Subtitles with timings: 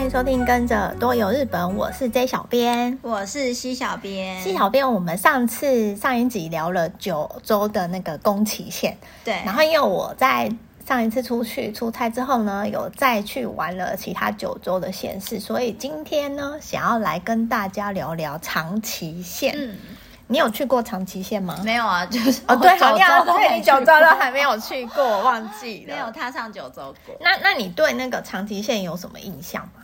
[0.00, 4.40] 欢迎收听《跟着多游日本》，我是 J 小编，我是西小编。
[4.40, 9.34] 西小编，我们上次上一集聊了九州的那个宫崎县，对。
[9.44, 10.50] 然后因为我在
[10.88, 19.52] 上一次出去出差之后呢，有再去玩了其他九州的县市，所以今天呢，想要来跟大家聊聊长崎县。
[19.54, 19.76] 嗯
[20.28, 21.60] 你有去过长崎县吗？
[21.64, 27.16] 没有啊，就是哦，对，好像对你九州都还没有去过，我忘记了， 没有踏上九州过。
[27.20, 29.79] 那那你对那个长崎县有什么印象吗？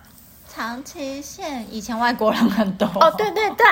[0.56, 3.66] 长崎县以前外国人很多哦，对对对，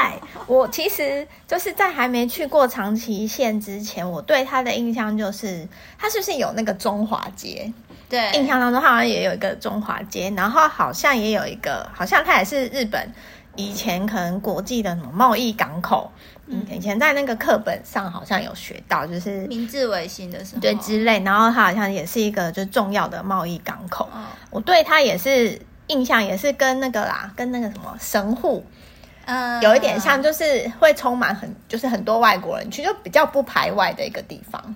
[0.47, 5.67] 我其实就是在还没去过长崎县之前，我对他的印象就是
[5.99, 7.73] 他是不是有那个中华街？
[8.07, 13.11] 对，印象当中好像也有一个中华街，然后好像也有一个，好像它也是日本
[13.57, 16.13] 以前可能国际的什么贸易港口。
[16.47, 24.05] 嗯，以前在那个课本上好像有学到，就是明治维新的时候，对之类，然后它好像也是一个就是重要的贸易港口。
[24.13, 24.21] 哦、
[24.51, 28.65] 我对它也是印象也是跟那个啦，跟那个什么神户，
[29.27, 34.75] 嗯，有一点像，就是会充满很就是很多外国人去，就比较不排外的一个地方，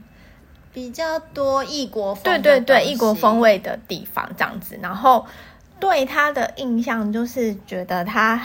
[0.72, 4.78] 比较多异国风，对对对，异国风味的地方这样子。
[4.82, 5.26] 然后
[5.80, 8.40] 对他的印象就是觉得他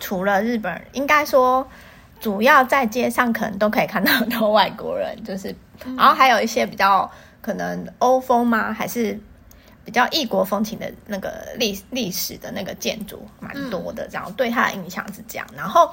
[0.00, 1.66] 除了日本人，应该说。
[2.20, 5.54] 主要在街上可能都可以看到很多外国人，就是，
[5.96, 7.08] 然后还有一些比较
[7.40, 8.72] 可能欧风吗？
[8.72, 9.16] 还是
[9.88, 14.06] 比较异国风情的那个历历史的那个建筑，蛮多的。
[14.12, 15.46] 然后对他的印象是这样。
[15.56, 15.90] 然后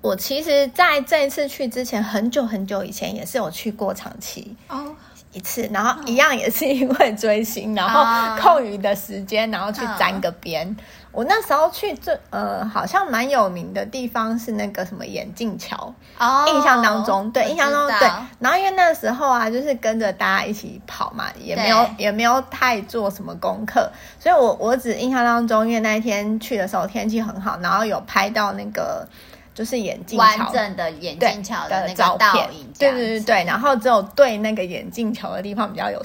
[0.00, 4.94] 我其实在这一次去之前，很久很久以前也是有去过长崎哦
[5.32, 10.76] 一次，然后一样也是因为追星，然后空余的时间，然后去沾个边。
[11.14, 18.10] 我那时候去这呃，好像蛮有名的地方是那个什么眼镜桥哦，印象当中对，印象中对。
[18.40, 29.06] 然后因为那时候啊，就是跟着大家一起跑嘛，也没有也没有太做什么功课，所以我我只印象当中，因为那一天去的时候天气很好，然后有拍到那个
[29.54, 33.44] 就是眼镜桥完整的眼镜桥的那个照片，对对对对。
[33.44, 36.02] 然后只有对那个眼镜桥的地方比较有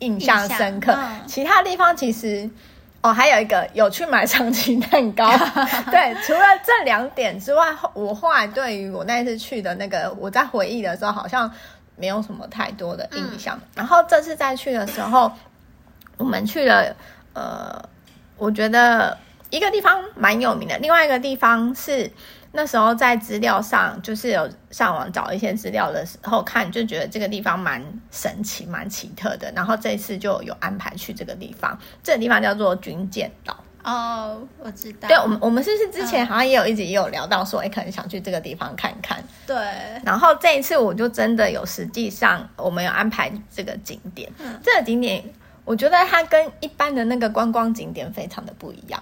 [0.00, 2.50] 印象深刻，嗯、其他地方其实。
[3.02, 5.26] 哦，还有一个有去买长崎蛋糕，
[5.90, 11.50] 对，除了这两点之外，我后来对于我那次去的那个，我在回忆的时候好像
[11.96, 13.56] 没有什么太多的印象。
[13.56, 15.32] 嗯、然后这次再去的时候，
[16.18, 16.94] 我们去了，
[17.32, 17.82] 呃，
[18.36, 19.16] 我觉得
[19.48, 22.10] 一个地方蛮有名的，另外一个地方是。
[22.52, 27.80] 那时候在资料上，就是有上网找一些资料的时候看，就觉得这个地方蛮
[28.10, 29.52] 神奇、蛮奇特的。
[29.54, 33.56] 然后这次就有安排去这个地方，这个地方叫做军舰岛。
[33.84, 35.06] 哦，我知道。
[35.06, 39.22] 对，我们我们是不是之前好像也有一直也有聊到说，哎、嗯，可能想去这个地方看看。
[39.46, 39.56] 对。
[40.04, 44.28] 然后这一次我就真的有实际上我们有安排这个景点。
[44.38, 44.58] 嗯。
[44.62, 45.22] 这个景点，
[45.64, 49.00] 我觉得它跟一般的那个观光景点非常的不一样。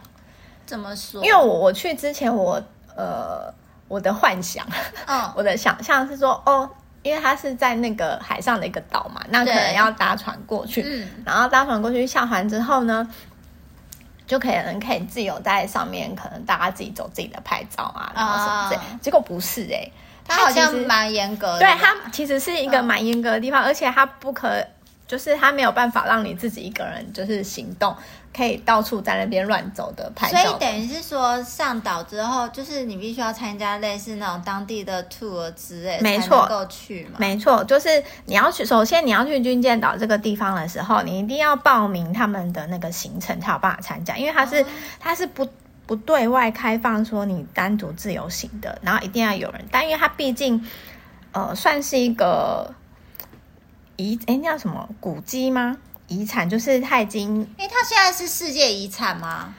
[0.66, 1.24] 怎么说？
[1.24, 2.62] 因为我我去之前我。
[2.98, 3.54] 呃，
[3.86, 4.66] 我的幻想，
[5.06, 6.68] 嗯、 我的想象是说，哦，
[7.04, 13.08] 因为它是在那个海上的一个岛嘛，那可能要搭船过去，嗯、然后搭船过去下船之后呢，
[14.26, 18.80] 就可能可以自由在上面，可能大家自己走自己的拍照啊，然后什么之类。
[18.80, 19.92] 哦、结果不是哎、欸，
[20.26, 24.64] 它好像蛮严格的，对，它其实是一个蛮严格的地方，嗯、而且它不可。
[25.06, 27.96] 就是他没有办法让你自己一个人就是行动，
[28.36, 30.38] 可以到处在那边乱走的拍照。
[30.38, 37.16] 所以等于是说上岛之后，就是你必须要参加类似那种当地的 tour 之类，没能够去嘛。
[37.18, 44.64] 没错，就是你要去，首先你要去军舰岛这个地方的时候，你一定要报名他们的那个行程，才有办法参加，因为它是
[45.00, 45.48] 它、哦、是不
[45.86, 50.64] 不对外开放，说你单独自由行的，然后一定要有人，但因为它毕竟
[51.32, 52.74] 呃算是一个。
[54.00, 55.76] 遗哎，那叫什么古迹吗？
[56.08, 59.54] 遗产就是他已经哎，它现在是世界遗产吗？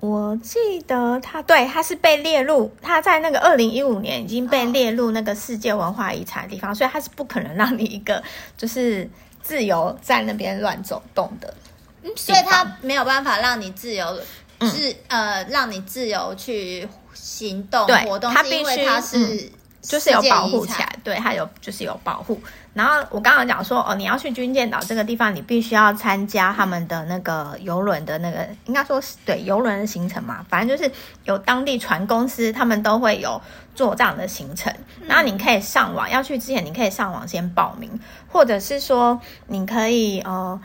[0.00, 8.20] 我记得它对，它是被列入，它在那个二零一五年已经被列入那个世界文化遗产的地方，哦、所以它是不可能让你一个
[8.56, 9.08] 就是
[9.42, 11.54] 自由在那边乱走动的。
[12.02, 14.18] 嗯，所以它没有办法让你自由
[14.58, 19.52] 自、嗯、呃，让你自由去行动对活动，它必须它是。
[19.82, 22.40] 嗯就是有保护起来，对，它有就是有保护。
[22.72, 30.46] 然后我刚刚讲说，哦，你要去军舰岛这个地方，你必须要参加他们的那个游轮的那个，应该说是对游轮的行程嘛。
[30.48, 30.88] 反正就是
[31.24, 33.42] 有当地船公司，他们都会有
[33.74, 34.72] 做这样的行程。
[35.08, 37.90] 然后你可以上网，要去之前你可以上网先报名，
[38.28, 40.60] 或者是说你可以呃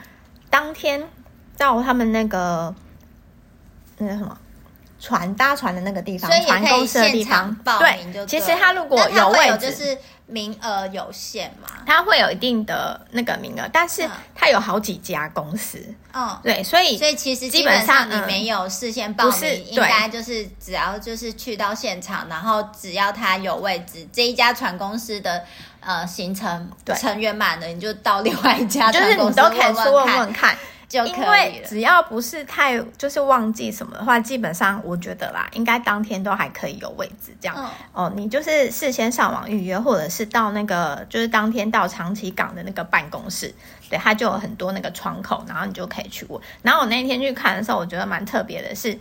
[0.51, 1.03] 当天
[1.57, 2.75] 到他们那个
[3.97, 4.37] 那个什么。
[4.99, 8.39] 船搭船的那个地方，船公司的地方，报名就对。
[8.39, 11.67] 其实他如果有位置，就是名额有限嘛？
[11.85, 15.79] 他会有一定的那个名额，但是他有好几家公司。
[16.13, 25.43] 嗯，对，所以所以其实基本上你没有事先报名，应该就是只要就是去到现场，然后只要他有位置，这一家船公司的
[25.79, 29.53] 呃行程成员满了，你就到另外一家船公司问问看。
[29.53, 30.57] 就是你都可以去问问看。
[30.89, 37.35] 就因为只要不是太就是忘记什么的话，基本上我觉得啦，应该当天都还可以有位置。
[37.41, 43.53] 这样、嗯、哦，你就是事先上网预约，或者是到那个就是当天到长崎港的那个办公室，
[43.89, 46.41] 对，它就有很多那个窗口，然后你就可以去问。
[46.61, 48.97] 然后我那天去看的时候，我觉得蛮特别的是，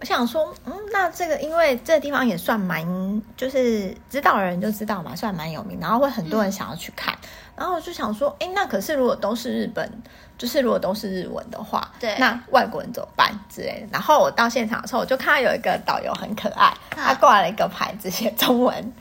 [0.00, 7.14] 我想说，嗯，那这个因为这个地方也算蛮，就是知道的人就知道嘛，算蛮有名，然后会很多人想要去看。
[7.14, 9.90] 嗯、然后我就想说，哎，那可是如果都是日本。
[10.36, 13.86] 就是如果都是日文的话，对，那外国人怎么办之类的？
[13.92, 18.92] 然后我到现场的时候，我就看到有一个导游很可爱，他挂了一个牌子写中文，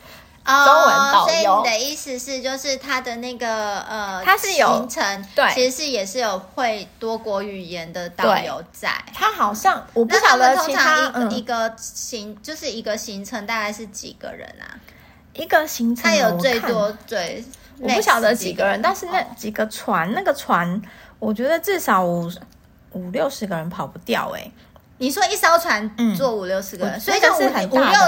[0.45, 1.27] 哦、中文导游。
[1.27, 8.89] 所以你的意思是，就是他的那个呃，他是有行程，对，其实是也是有会多国语言的导游在。
[9.13, 14.79] 他好像我不晓得其他一个、嗯、一个行就是一个行程大概是几个人啊？
[15.33, 17.43] 一个行程他有最多最
[17.79, 20.81] 我不晓得几个人，但是那几个船、哦、那个船。
[21.19, 22.29] 我觉得至少五
[22.91, 24.51] 五六十个人跑不掉哎、欸！
[24.97, 27.99] 你说一艘船坐五六十个人，嗯、所以就是很五六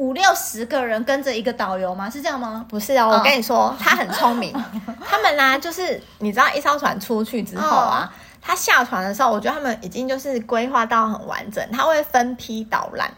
[0.00, 2.08] 五六十个人跟着一个导游吗？
[2.08, 2.64] 是这样吗？
[2.68, 4.50] 不是哦，我跟你说，哦、他很聪明。
[5.06, 11.62] 他们呢、啊，就是你知道，一艘船出去之后啊，哦、他下船的时候，我觉得他们已经就是规划到很完整。
[11.70, 13.12] 他会分批导览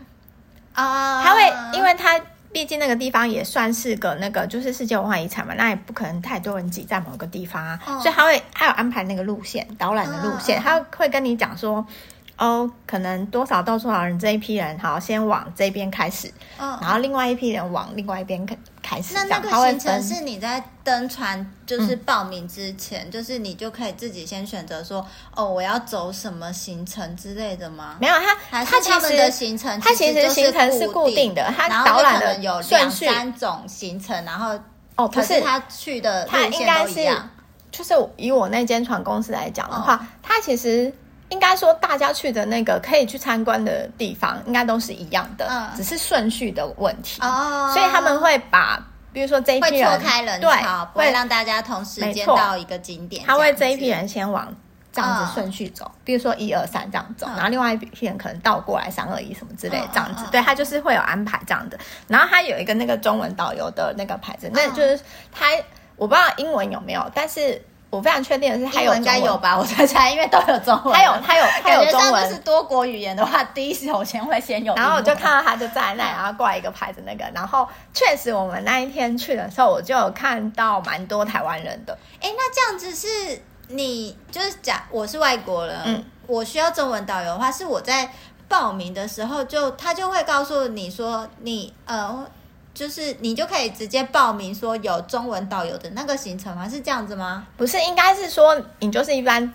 [0.74, 2.20] 啊，他会，因为他。
[2.52, 11.82] 毕竟那个地方也算是个那个，就是世界文化遗产嘛，那也不可能太多人挤在某个地方啊，哦、所以他会他有安排那个路线，导览的路线，哦、他会跟你讲说，
[12.42, 16.26] 哦，可能多少到多少人这一批人，好，先往这边开始，
[16.58, 19.14] 嗯、然后另外一批人往另外一边开开始。
[19.14, 25.06] 那那个行程是你在登船就是报名之前，嗯、就是你就可以自己先选择说，
[25.36, 27.96] 哦，我要走什么行程之类的吗？
[28.00, 28.14] 没有，
[28.50, 34.58] 他他其实的行程，他其实行程是固定的，他导览的有两三种行程，然后
[34.96, 37.30] 哦，不是他去的路线都一样。
[37.70, 40.92] 就是以我那间船公司来讲的话，他其实。
[41.32, 47.22] 应该说，大家去的那个可以去参观的地方，应该都是一样的，嗯、只是顺序的问题。
[47.22, 48.78] 哦，所以他们会把，
[49.14, 50.48] 比如说这一批人会错开人潮，
[50.94, 53.24] 对，会让大家同时间到一个景点。
[53.26, 54.54] 他会这一批人先往
[54.92, 60.24] 这样子顺序走，嗯、比如说一二三这样走，嗯、然后另外一批人可能倒过来三二一什么之类这样子。
[60.26, 61.78] 嗯、对，他就是会有安排这样的。
[62.08, 65.00] 然后他有一个那个中文导游的那个牌子，嗯、那就是
[65.32, 65.46] 他，
[65.96, 67.58] 我不知道英文有没有，但是。
[67.92, 69.54] 我非常确定的是，还有应该有吧？
[69.60, 70.94] 我猜猜，因为都有中文。
[70.94, 72.26] 还有，还有， 还有中文。
[72.26, 74.74] 是多国语言的话，第一首先会先有。
[74.74, 77.30] 然后我就看到他就在那，然后挂一个牌子，那个。
[77.34, 81.92] 然后确实，我们那一天去的时候，我就有看到蛮多台湾人的。
[82.22, 88.10] 哎，那这样子是你就是讲我是外国人，嗯，我需要中文导游的话，是我在
[88.48, 92.26] 报名的时候就他就会告诉你说你呃。
[92.74, 96.68] 就是你就可以直接报名说有中文导游的那个行程吗？
[96.68, 97.46] 是这样子吗？
[97.56, 99.52] 不是，应该是说你就是一般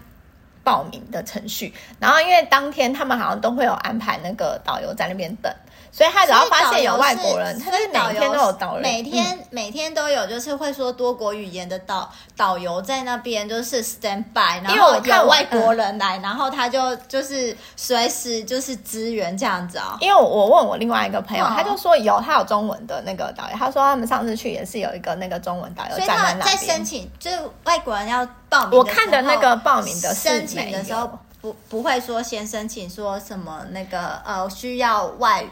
[0.64, 5.52] 报名的程序，然后因为当天他们好像都会有安排那个导游在那边等。
[5.98, 19.98] 所以他只要发现有外国人，他是每天都有导游，每天每天都有，就是会说多国语言的导导游在那边就是 stand by，然后有外国人来， 然后他就就是随时就是支援这样子啊。
[20.00, 26.46] 因为我问我另外一个朋友，他就说有他有中文的那个导游，他说他们上次去也是有一个那个中文导游站在那边。
[26.46, 31.10] 在申请就是外国人要报名，我看的那个报名的申请的时候
[31.42, 35.44] 不不会说先申请说什么那个呃需要外。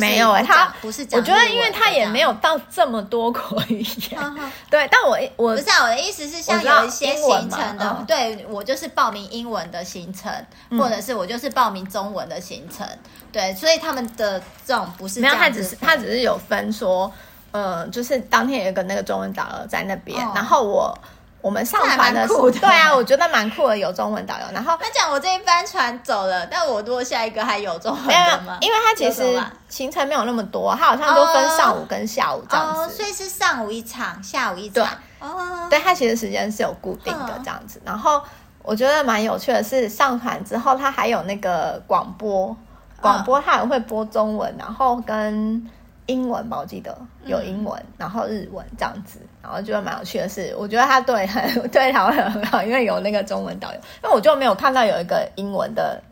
[0.00, 4.20] 没有哎、欸，他不是讲，我觉得因为他也没有到这么多国语言，
[4.70, 4.88] 对。
[4.90, 10.32] 但我我不是啊，我的意思是像有一些行程的，嗯、对我就是报名英文的行程，
[10.70, 12.86] 嗯、或者是我就是报名中文的行程，
[13.32, 13.54] 对。
[13.54, 17.12] 所以他们的这种不是没有，他只是他只是有分说，
[17.50, 20.98] 呃，就是当天有一个那个中文导游在那边，哦、然后我。
[21.40, 24.44] 我们上船的时候，对啊，我觉得蛮酷的，有中文导游。
[24.52, 28.58] 然后他讲我这一班船走了，但我如果下一个还有中文的吗？
[28.60, 32.80] 因为它其实行程没有那么多，它好像都分上午跟下午这样子。
[32.80, 34.88] 哦，所以是上午一场，下午一场。
[35.20, 37.80] 哦，对，他其实时间是有固定的这样子。
[37.84, 38.20] 然后
[38.62, 42.56] 我觉得蛮有趣的是，上船之后它还有那个广播，
[43.00, 45.70] 广播它也会播中文，然后跟。
[46.08, 56.02] 英文吧，我记得有英文，嗯、然后日文这样子，然后觉得蛮有趣的是，我觉得他对很 对台湾人很好，因为有那个中文导游，因为我就没有看到有一个英文的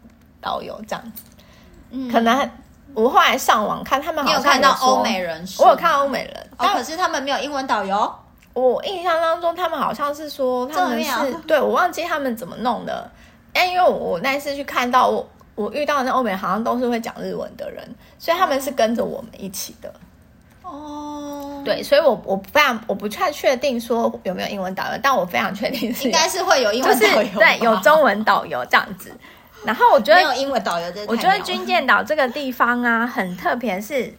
[0.41, 1.23] 导游这样子，
[1.91, 2.49] 嗯，可能
[2.95, 8.15] 我后来上网看，他们好像有看到欧美人，我有看到欧美人，哦，可是他们没有英文导游。
[8.53, 13.11] 我印象当中，他们好像是说他们是对，我忘记他们怎么弄的。
[13.53, 17.85] 哎，因为我那次去看到我我遇到的那欧美好像都是会讲日文的人，
[18.19, 19.93] 所以他们是跟着我们一起的。
[20.63, 29.11] 哦，对，所以我我非常我不太确定说有没有英文导游，但我非常确定是应该是会有英文导游，就是，对，有中文导游这样子。
[29.65, 34.15] 然后我觉得没有英文导游，我觉得军舰岛这个地方啊很特别，是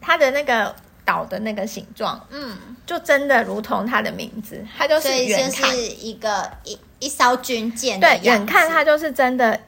[0.00, 0.74] 它的那个。
[1.02, 2.56] 岛的那个形状，嗯，
[2.86, 9.58] 就真的如同它的名字，它就是远看是一个一一艘军舰，对，远看它就是真的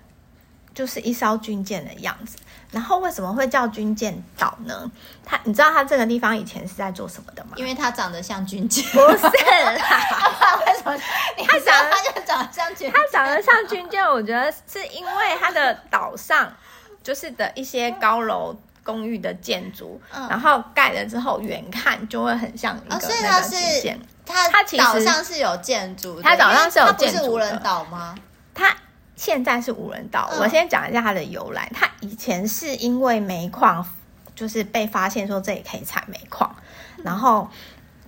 [0.75, 2.37] 就是一艘军舰的样子。
[2.71, 4.91] 然后为什么会叫军舰岛呢？
[5.25, 7.50] 它你知道它这个地方以前是在做什么的吗？
[7.57, 10.61] 因为它长得像军舰，不是啦？
[10.67, 10.99] 为什么？
[11.47, 16.52] 它长得它就长得像军舰，它长得像军舰，我觉得是因为它的岛上
[17.02, 18.57] 就是的一些高楼。
[18.85, 24.00] 公寓的建筑，嗯、然后盖了之后，远看就会很像一个那个军舰。
[24.26, 27.19] 它它岛上是有建筑，它岛上是有建筑。
[27.19, 28.12] 它不是无人岛吗？
[28.52, 28.76] 它
[29.23, 30.29] 现在是无人岛。
[30.33, 31.71] 嗯、我先讲一下它的由来。
[31.73, 33.87] 它以前是因为煤矿，
[34.35, 36.52] 就是被发现说这里可以采煤矿，
[36.99, 37.49] 嗯、然后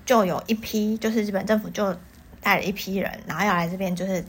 [0.05, 1.95] 就有一批，就是日本政府就
[2.41, 4.25] 带了一批人，然后要来这边就是。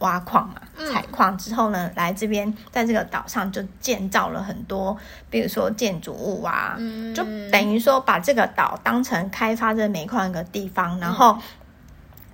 [0.00, 0.54] 挖矿嘛，
[0.90, 4.96] 采矿之后呢，嗯、来这边，在这个岛上就建造了很多，
[5.28, 11.36] 比如说建筑物啊，嗯、就等于说把这个岛当成开发这煤矿一个地方，嗯、然后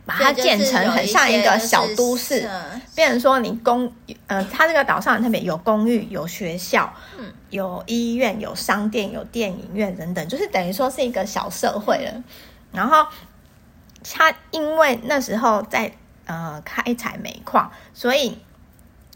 [0.07, 2.49] 把它建成很像一个小都市，
[2.95, 3.93] 变成说你公，
[4.29, 12.11] 呃，它这个岛上特别有公寓、有学校、嗯、有医院、有商店、有电影院等等，就是等于说是一个小社会了。
[12.15, 12.25] 嗯、
[12.73, 13.07] 然后
[14.03, 15.93] 它因为那时候在。
[16.29, 18.37] 呃，开采煤矿，所以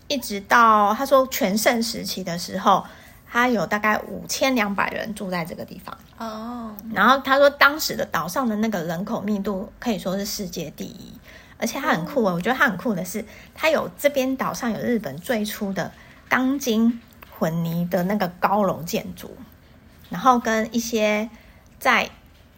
[0.06, 2.86] 一直到他说全盛时期的时候，
[3.28, 6.72] 他有大概五千两百人住在这个地方哦。
[6.94, 11.12] 然后他说，当时的岛上的那个人口密度可以说是世界第一，
[11.58, 12.34] 而且他很酷哦。
[12.34, 13.24] 我觉得他很酷的是，
[13.54, 15.90] 他有这边岛上有日本最初的
[16.28, 17.00] 钢筋
[17.38, 19.34] 混凝的那个高楼建筑，
[20.08, 21.28] 然后跟一些
[21.78, 22.08] 在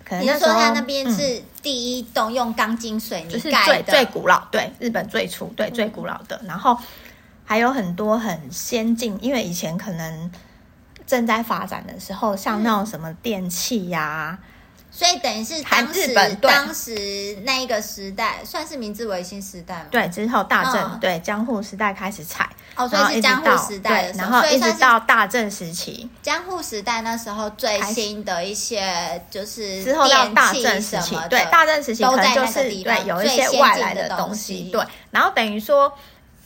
[0.04, 0.24] 可能。
[0.24, 6.40] 你说他那边是第一栋用钢筋水泥盖的，就是最最古老，对，日本最初，对，最古老的。
[6.44, 6.76] 然后
[7.44, 10.30] 还有很多很先进，因为以前可能
[11.06, 14.38] 正在发展的时候，像那种什么电器呀、啊。
[14.94, 19.86] 所以等于是当时当时那一个时代算是明治维新时代嘛？
[19.90, 26.06] 对，之后大正、嗯、对江户时代开始采哦，所以是江户时代的时候，然后一直到大正时期。
[26.20, 35.90] 江户时代那时候最新的一些就是之后到大正时期，对大正时期可能就是对有一些外来的东西，对，然后等于说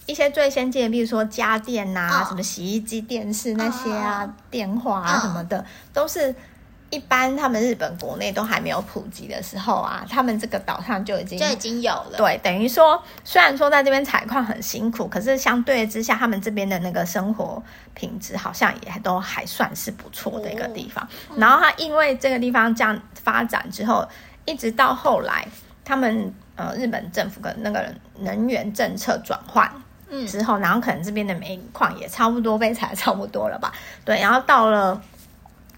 [0.07, 6.35] 一些最先进的，比如说家电呐、什么洗衣机、电视那些啊，哦、电话啊什么的，嗯、都是。
[6.89, 12.13] 一般他们日本国内都还没有普及的时候啊，他们这个岛上就已经就已经有了。
[12.17, 17.61] 对，等于说虽然说在这边采矿很辛苦，可是相对之下，他们这边的那个生活
[17.95, 21.05] 品质好像也都还算是不错的一个地方。
[21.29, 24.07] 哦、然后他因为这个地方这样发展之后，
[24.45, 25.45] 一直到后来，
[25.85, 29.69] 他们呃日本政府跟那个能源政策转换
[30.27, 33.73] 之后，然后可能这边的煤矿也差不多被采差不多了吧？
[34.05, 35.03] 对，然后到了。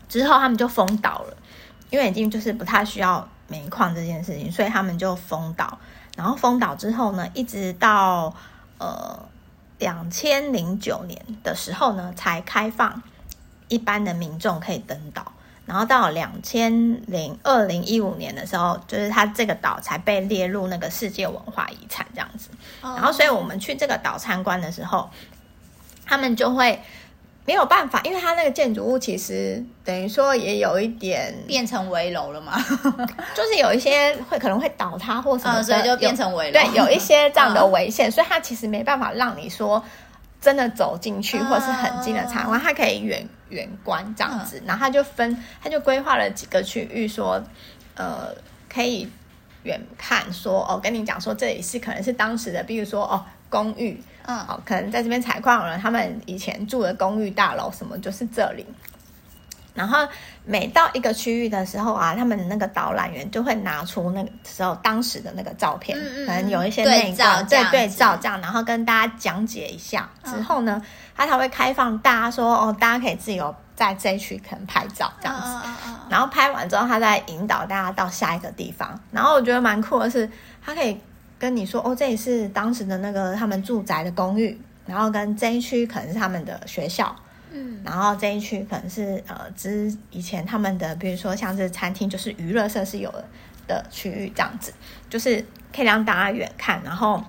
[0.09, 1.37] 之后他们就封岛了，
[1.91, 5.79] 因为已经就是不太需要煤矿这件事情，所以他们就封岛。
[6.17, 8.35] 然后封岛之后呢，一直到
[8.79, 9.29] 呃
[9.79, 13.03] 两千零九年的时候呢，才开放
[13.69, 15.31] 一般的民众可以登岛。
[15.69, 22.49] 然后到两千零二零一五年的时候，就是它这个岛才被列入那个世界文化遗产这样子。
[22.83, 25.09] 然后，所以我们去这个岛参观的时候，
[26.05, 26.81] 他们就会。
[27.47, 32.63] 没有办法，因为它那个建筑物其实等于说也有一点变成危楼了嘛，
[33.35, 36.53] 就是有一些会可能会倒塌或什么所以就变成危楼。
[36.53, 39.83] 对，有一些这样的危险， 嗯、所以它其实没办法让你说
[40.43, 44.63] 真的走进去，或是很近的参观，它可以远远观这样子。
[44.67, 47.43] 然后他就分，他就规划了几个区域，说
[47.95, 48.35] 呃
[48.69, 49.09] 可以
[49.63, 53.25] 远看说，哦跟你讲说这里是可能是当时的，比如说哦。
[53.51, 58.67] 公寓，嗯，哦，可能在这边采矿的人，他们以前住的公寓大楼什么就是这里。
[59.79, 59.99] 然后
[60.45, 70.09] 每到一个区域的时候啊，他们那个导览员就会拿出那个时候当时的那个照片，嗯嗯，可能有一些内照，对对照这样，然后跟大家讲解一下。
[70.25, 70.83] 之后呢，
[71.17, 75.69] 他才会开放大家说哦，大家可以自由在这一区可能拍照这样子。
[76.11, 79.01] 然后拍完之后，他再引导大家到下一个地方。
[79.13, 80.29] 然后我觉得蛮酷的是，
[80.65, 81.01] 他可以。
[81.41, 87.15] 跟你说哦，这里是当时的那个他们住宅的公寓，然后跟这一区可能是他们的学校，
[87.51, 93.13] 嗯，然后这一区可能是呃之以前他们的，比如说像是餐厅，就是娱乐设施有
[93.67, 94.73] 的区域这样子，
[95.09, 97.23] 就是可以让大家远看，然后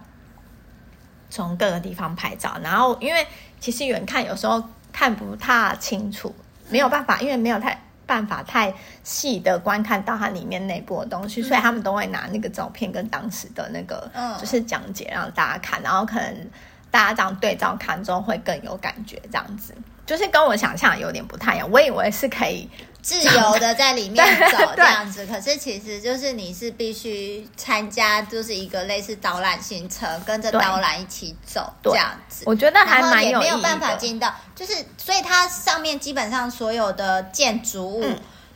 [1.29, 3.25] 从各个地方拍照，然后因为
[3.59, 6.33] 其实远看有时候看不太清楚，
[6.69, 8.73] 没有办法，因为没有太办法太
[9.03, 16.49] 细的观看到它里面内部的东西，所以他们都会拿那个照片跟当时的那个就是讲解让大家看，然后可能
[16.89, 19.75] 大家这样对照看之后会更有感觉，这样子。
[20.09, 22.67] 就是跟我想象有点不太一样，我以为是可以
[22.99, 32.43] 自由的在里面走 这样子，可是其实就是你是必须参加，就是一个类似导览行程，跟着导览一起走这样子。
[32.47, 38.03] 我觉得还蛮有，也没有办法进到，就是所以它上面基本上所有的建筑物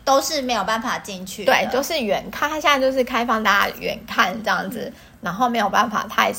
[0.04, 4.92] 都是没有办法进去，对，就是远看，它现在就是开放大家远看这样子，
[5.22, 6.34] 然后没有办法太。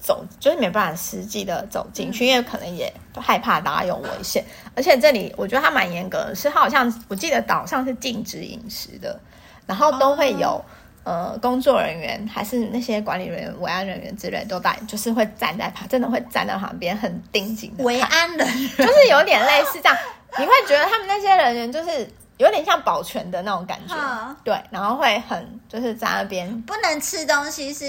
[0.00, 4.44] 走就是没办法实际的走进去，因为可能也害怕大家有危险。
[4.74, 9.18] 而且这里我觉得它蛮严格的，是它好像我记得岛上是禁止饮食的，
[9.66, 10.62] 然后都会有、
[11.04, 17.74] 哦、呃工作人员还是那些管理人员、维安人员之类都在，就是会站在旁，真的会站在旁边很盯紧。
[17.78, 19.96] 维安人员就是有点类似这样，
[20.38, 27.84] 你会觉得他们那些人员就是有点像保全的那种感觉，哦、对，然后会很就是在那边不能吃东西是。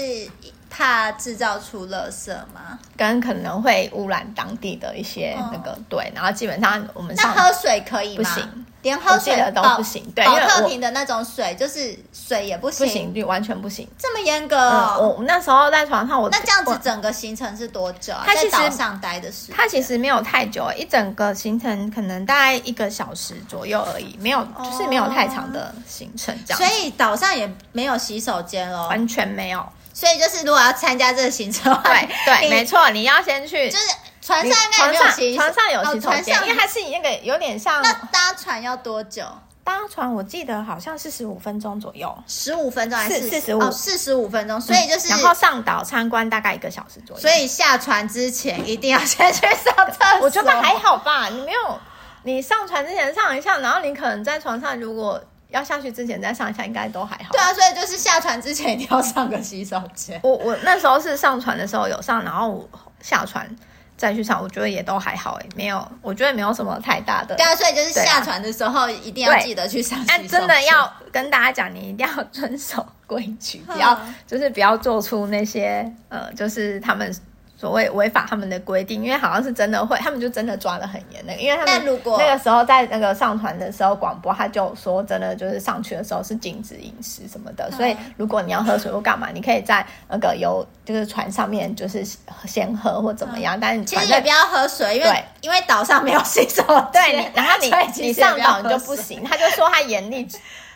[0.70, 2.78] 怕制造出垃圾吗？
[2.96, 8.24] 跟可能会污染当地的一些那个、嗯、对，然后基本上我们那喝水可以吗？
[8.34, 10.04] 不行，连喝水的都不行。
[10.14, 13.88] 对，保特瓶的那种水就是水也不行，不行，完全不行。
[13.96, 15.08] 这么严格、哦嗯？
[15.08, 18.24] 我那时候在床上，我那这样子整个行程是多久啊？
[18.26, 26.58] 他其实在岛上待的时间，它其实没有太久，一整个行程可能大概一个小时左右而已，没有，就是没有太长的行程这样。
[26.58, 29.64] 所以岛上也没有洗手间哦，完全没有。
[29.98, 33.84] 所以就是，如果要参加这个行程，对 对，没错，你要先去，就是
[34.22, 37.82] 船上应该没有洗，船上有洗手间，因为它是那个有点像。
[37.82, 39.24] 那搭船要多久？
[39.64, 43.70] 搭船我记得好像是十五分钟左右，十五分钟还是四十五？
[43.72, 44.60] 四十五分钟。
[44.60, 47.20] 所以就是，然后上岛参观大概一个小时左右。
[47.20, 50.20] 所以下船之前一定要先去上厕所。
[50.22, 51.80] 我觉得还好吧，你没有，
[52.22, 55.20] 你上船之前上一下，然后你可能在床上如果。
[55.50, 57.30] 要下去之前再上一下，应该都还好。
[57.32, 60.20] 对啊，所以就是下船之前一定要上个洗手间。
[60.22, 62.68] 我我那时候是上船的时候有上，然后
[63.00, 63.48] 下船
[63.96, 67.34] 再去上，我觉得也都还好诶，没有，我觉得没有什么太大的。
[67.34, 70.28] 对啊，所以就是下船的时候一定要记得去上洗手间。
[70.28, 77.14] 真的要跟大家讲，你一定要遵守规矩，不要就是不要做出那些呃，就是他们。
[77.60, 81.34] 所谓违反他们的规定，因为好像是真的会，他们就真的抓的很严的。
[81.34, 87.68] 因为他们如果那个时候在那个上船的时候广播，他就说真的就是上去的时候是禁止饮食什么的。
[87.68, 92.04] 嗯、所以如果你要喝水或干嘛，你可以在那个游就是船上面就是
[92.46, 93.56] 先喝或怎么样。
[93.56, 96.86] 嗯、但是其实也不要喝水，因为因为岛上没有洗手间。
[96.92, 97.72] 对，然后你
[98.06, 99.24] 你上岛你就不行。
[99.24, 100.28] 他就说他严厉，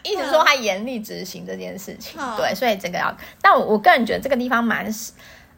[0.03, 2.21] 一直说他严厉执行这件事情。
[2.21, 4.93] 嗯、对，所以这个要，但我我个人觉得这个地方蛮。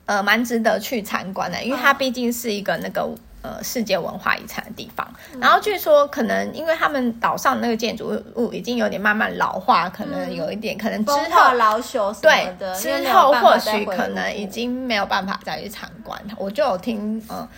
[0.07, 3.09] 呃，蛮值得去参观的，因为它毕竟是一个那个
[3.41, 5.09] 呃世界文化遗产的地方。
[5.33, 16.21] 嗯、然后据说可能因为他们岛上那个建筑物已经有点慢慢老化，可能有一点，嗯、可能之后老朽对之后或许可能已经没有办法再去参观。
[16.37, 17.49] 我就有听呃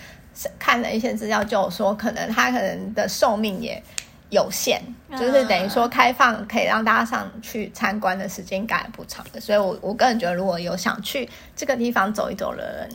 [0.58, 3.82] 看了一些资料，就有说可能它可能的寿命也。
[4.30, 4.80] 有限，
[5.12, 12.90] 就是等于说开放可以让大家上去参观的时间应该不长的，所以我我个人觉得，如果有想去这个地方走一走的人，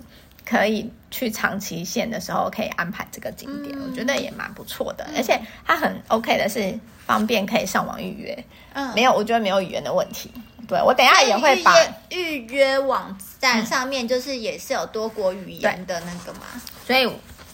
[0.45, 5.05] 可以去长期线的时候可以安排这个景点，嗯、我觉得也蛮不错的。
[5.09, 10.29] 嗯、而且它很 OK 的是方便可以上网预约，嗯，没有，我觉得没有语言的问题。
[10.67, 11.73] 对，我等一下也会把
[12.09, 17.09] 预约网站上面就是也是有多国语言的那个嘛，所以。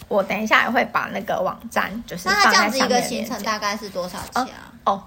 [0.08, 2.30] 我等一下也会把那个网站，就是。
[2.30, 4.72] 那这样子一个行程大概是多少钱啊？
[4.86, 5.04] 哦，哦，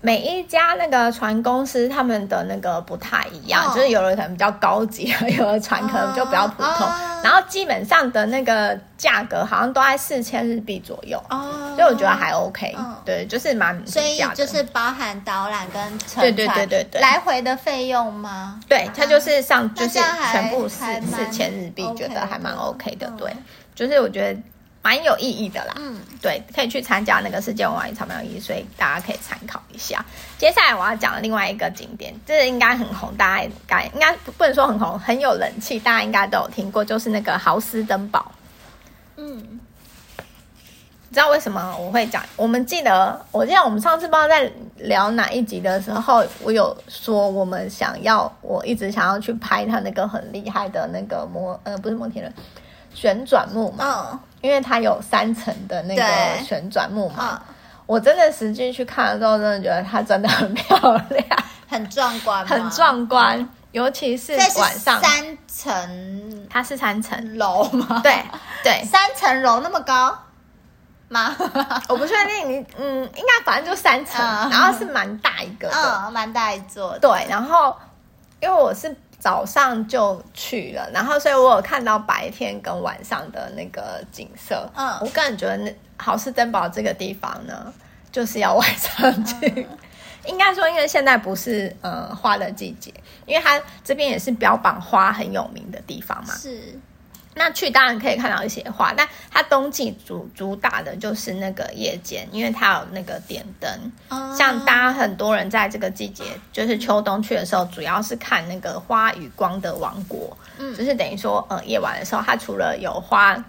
[0.00, 6.86] 每一家那个船公司他们的那个不太一样，哦、就是有的可能比较高级，有的船可能就比较普通。
[6.86, 12.74] 哦、然后基本上的那个价格好像都在四千日币左右哦，所以我觉得还 OK。
[12.76, 18.60] 哦、对，就是蛮所以就是包含导览跟乘船对对对对对来回的费用吗？
[18.68, 19.98] 对，它就是上就是
[20.30, 23.32] 全部四四千日币，觉得还蛮 OK 的，对。
[23.78, 24.40] 就是我觉得
[24.82, 30.04] 蛮有意义的啦，嗯，对，可以去参加那个世界文化遗产蛮有意义，所以大家可以参考一下。
[30.36, 38.32] 接下来我要讲的另外一个景点，这个应该很红，大家应该应该不能说很红，很有人气，大家应该都有听过，就是那个豪斯登堡。
[39.16, 39.60] 嗯，
[41.12, 42.20] 知道为什么我会讲？
[42.34, 52.34] 我们记得，我记得我们上次不知道在聊哪一集的时候，我有说我们想要，我一直想要去拍他那个很厉害的那个摩，呃，不是摩天轮。
[52.98, 56.02] 旋转木马，因为它有三层的那个
[56.42, 57.40] 旋转木马。
[57.86, 60.76] 我真的实际去看的时候，真的觉得它真的很漂
[61.10, 61.24] 亮，
[61.68, 63.48] 很壮观，很壮观。
[63.70, 68.00] 尤其是晚上，三层，它是三层楼吗？
[68.02, 68.20] 对
[68.64, 70.18] 对，三层楼那么高
[71.06, 71.36] 吗？
[71.88, 76.98] 我不确定，你嗯，应该反正就三层，嗯、然后是蛮大一个的，嗯，蛮大一座。
[76.98, 77.76] 对，然后
[78.40, 84.68] 因为我是早上就去了，然后所以我有看到白天跟晚上的那个景色。
[84.76, 87.72] 嗯，我个人觉得那好事登堡这个地方呢，
[88.12, 89.34] 就是要晚上去。
[89.56, 89.78] 嗯
[90.26, 92.92] 应该说，因为现在不是呃花的季节，
[93.24, 96.34] 因为它这边也是标榜花很有名的地方嘛。
[96.34, 96.78] 是，
[97.34, 103.70] 那去当然可以看到一些花，但它冬季主主打的就是那个夜间，因为它有那个点灯。
[104.08, 104.34] 哦。
[104.36, 110.36] 像大家很多人在这个季节，就是秋冬去的时候，主要是看那个花与光的王国。
[110.58, 113.42] 嗯，就是等于说，呃，夜晚的时候，它除了有花。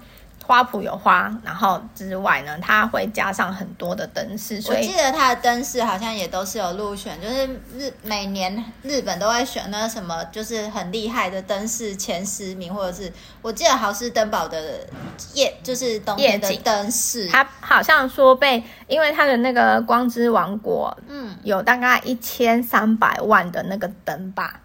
[0.49, 4.59] 花圃有花，然后之外呢，它会加上很多的灯饰。
[4.59, 7.45] 所以我记得它的灯饰好像也都是有入选，就是
[7.77, 14.79] 日每年日本都会选那什么，就是很厉害的灯饰前十名，或者是我记得豪斯登堡的
[15.35, 17.27] 夜，就是冬夜的灯饰。
[17.27, 24.59] 它好像说被因为它的那个光之王国，嗯，有大概一千三百万的那个灯吧，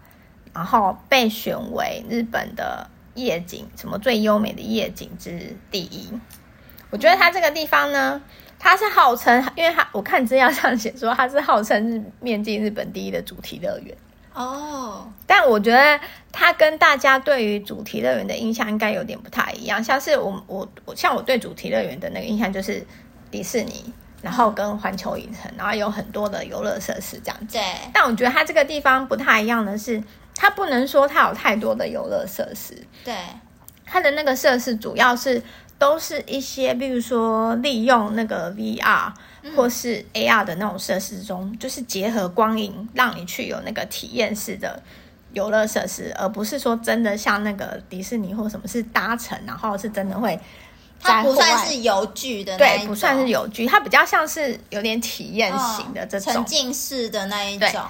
[0.51, 2.87] 然后被选为日本的。
[3.15, 6.07] 夜景什么最优美的夜景之第一？
[6.91, 8.21] 我觉得它这个地方呢，
[8.59, 13.97] 它是号称，因为它我看资料上写说它是号称日面积日本第一的主题乐园
[14.33, 15.11] 哦。
[15.25, 15.99] 但我觉得
[16.31, 19.83] 它跟大家对于主题乐园的印象应该有点不太一样。
[19.83, 22.85] 像是我我我像我对主题乐园的那个印象就是
[23.31, 27.57] 迪士尼，然后跟环球影城，然后有很多的游乐设施这样子。
[27.57, 27.61] 对。
[27.91, 30.01] 但我觉得它这个地方不太一样的是。
[30.35, 33.15] 它不能说它有太多的游乐设施，对，
[33.85, 35.41] 它的那个设施主要是
[35.79, 39.11] 都是一些，比如说利用那个 VR
[39.55, 44.81] 或是 AR 的那种设施中，嗯、就是结合光影，让你去有那个体验式的
[45.33, 50.39] 游乐设施，而不是说真的像那个迪士尼或什么是搭乘，然后是真的会，
[50.99, 57.81] 它不算是游具的那一种，对，不算是游具，它比较像是有点体验型的这种、哦、沉浸式的那一种。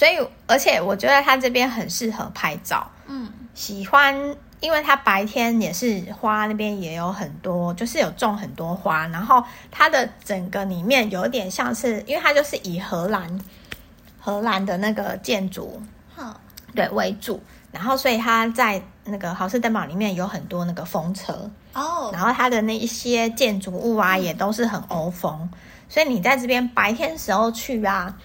[0.00, 2.90] 所以，而且我觉得它这边很适合拍照。
[3.06, 9.06] 嗯，喜欢，因为它白天也是花那边也有很多，就是有种很多花。
[9.08, 13.38] 然后它的整个里面有点像是，因为它就是以荷兰
[14.18, 15.82] 荷兰的那个建筑，
[16.16, 16.40] 好，
[16.74, 17.38] 对为主。
[17.70, 22.08] 然后，所以它在那个豪斯登堡里面有很多那个风车哦。
[22.10, 25.50] 然后它的那一些建筑物啊，也都是很欧风。
[25.90, 28.16] 所以你在这边白天时候去啊。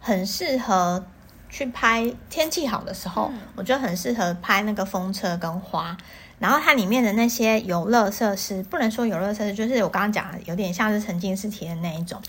[0.00, 1.04] 很适合
[1.48, 5.96] 去拍，天气好的时候，嗯、我觉得很适合拍那个风车跟花。
[6.38, 12.20] 然后它里面的那些游乐设施，不能说游乐设施，就是我刚刚讲的，有点像是沉浸式体验那一种。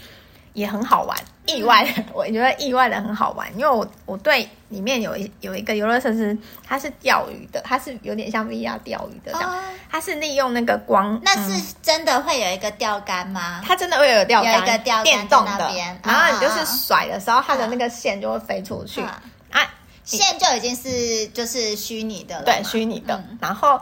[0.53, 9.59] 也很好玩，意外的， 我觉得意外的很好玩，因为我我对里面有一有一个游乐设施，它是钓鱼的，它是有点像 VR 钓鱼的这样，哦、
[9.91, 13.61] 它是利用那个光，那是真的会有一个钓竿吗？
[13.65, 15.71] 它真的会有钓竿，有一个钓竿电动的，
[16.03, 19.07] 然后你就是甩的时候，它的那个线就会飞出去、嗯、
[19.51, 23.79] 啊，线就已经是就是虚拟的了，对，虚拟的，嗯、然后。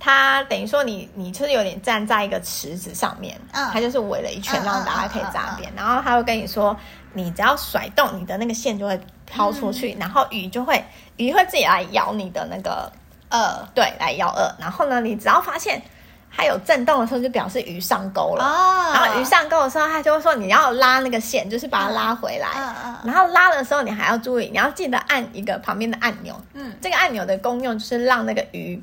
[0.00, 5.72] 它等于说你，你就是有点站在一个池子上面，嗯，它就是围了一圈，让大家可以在那边。
[5.74, 6.76] 然后它会跟你说，
[7.14, 10.84] 你只要甩动你的那个线，就会飘出去，嗯、然后鱼就会
[11.16, 12.90] 鱼会自己来咬你的那个
[13.30, 14.52] 饵，对，来咬饵。
[14.60, 15.82] 然后呢，你只要发现
[16.30, 18.44] 它有震动的时候，就表示鱼上钩了。
[18.44, 22.48] 哦，然后鱼上钩的时候，它就会说你要拉那个线，就是把它拉回来。
[22.56, 22.96] 嗯嗯。
[23.04, 26.34] 然后拉的时候，你还要注意，你要记得按一个旁边的按钮。
[26.52, 28.82] 嗯，这个按钮的功用就是让那个鱼。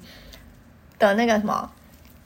[1.00, 1.68] 的那个什么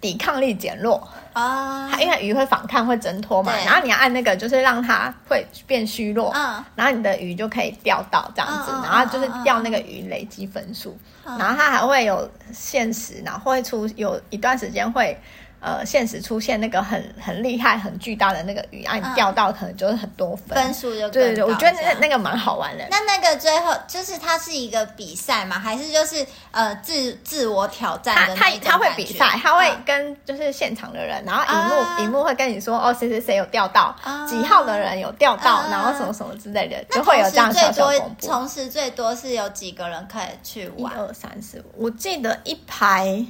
[0.06, 1.08] 抵抗力减弱。
[1.34, 15.18] 啊，它因为鱼会反抗会挣脱嘛，然后你要按那个，就是让它会变虚弱，嗯，然后你的鱼就可以钓到这样子，嗯、然后就是钓那个鱼累积分数，嗯、然后它还会有限时，然后会出有一段时间会。
[15.60, 22.86] 呃，现实出现那个很很厉害、很巨大的那个鱼，啊，你钓到可能就是很多分，分数就对对对，我觉得那那个蛮好玩的。
[22.91, 25.58] 那那个最后就是它是一个比赛吗？
[25.58, 28.36] 还是就是呃自自我挑战的？
[28.36, 33.96] 他他他会比赛，他会跟就是现场的人，然后荧幕荧幕会跟你说哦，谁谁谁有钓到，
[34.28, 38.28] 几号的人有钓到，然后什么什么之类的，就会有这样小小公布。
[38.28, 40.94] 同时最多是有几个人可以去玩？
[40.94, 43.26] 一二三四五，我记得一排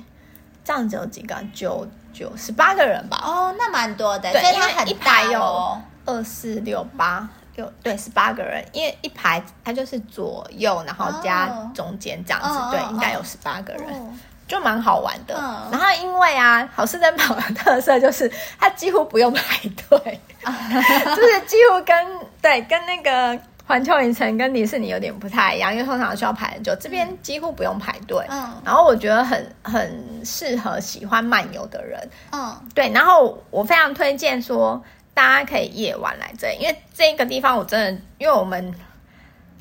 [0.66, 1.36] 这样子有几个？
[1.54, 1.88] 九。
[2.18, 14.14] 九十八个人吧，哦，那蛮多的，对，所以它很大有二四六八，六对十八个人，因为一排它就是左右，然后加中间这样子，哦、对，应该有十八个人，哦、
[14.48, 15.36] 就蛮好玩的。
[15.38, 19.58] 嗯、然后因为啊，好事登堡的特色就是它几乎不用排
[19.90, 23.38] 队， 就是几乎跟对跟那个。
[23.68, 28.24] 环球影城跟迪士尼有点不太一样，因为通常需要排很久，这边几乎不用排队。
[28.30, 32.00] 嗯，然后我觉得很很适合喜欢漫游的人。
[32.32, 34.80] 嗯，对，然后我非常推荐说
[35.16, 38.72] 大家可以夜晚来这里，因为这个地方我真的，因为我们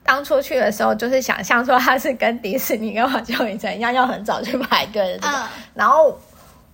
[0.02, 6.20] 当初去的时候就是想象说它是跟迪士尼跟环球影城一样要很早去排队的这个，嗯，然后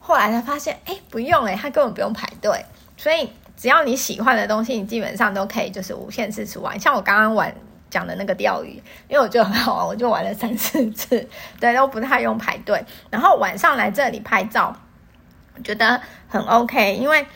[0.00, 2.64] 后来才发现，哎，不用哎，它根本不用排队，
[2.96, 3.30] 所以。
[3.61, 6.81] 只要你喜欢的东西，你基本上都可以就是无限次去玩。
[6.81, 7.55] 像我刚刚玩
[7.90, 11.29] 讲的那个钓鱼，因为我觉得很好玩，我就玩了三四次，
[11.61, 12.83] 对，都不太用排队。
[13.11, 14.75] 然后晚上来这里拍照，
[15.55, 17.27] 我觉得很 OK，因为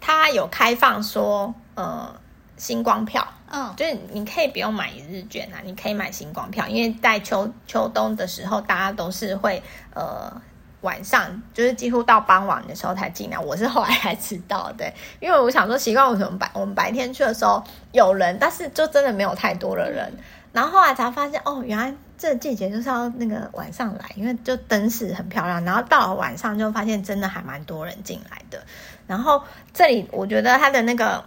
[0.00, 2.12] 它有开放说呃
[2.56, 9.62] 星光票，嗯，就是你可以不用买一日券啊，你可以买星光票，因为在秋秋冬的时候，大家都是会
[9.94, 10.42] 呃。
[10.82, 20.12] 晚上就是几乎到傍晚的时候才进来，我是后来才知道，对， 因为我想说习惯我们白我们白天去的时候有人，但是就真的没有太多的人，
[20.52, 28.62] 然后后来才发现哦，原来这季节就是要那个晚上来，因为就灯饰很漂亮，然后到了晚上就发现真的还蛮多人进来的，
[29.06, 29.42] 然后
[29.72, 31.24] 这里我觉得它的那个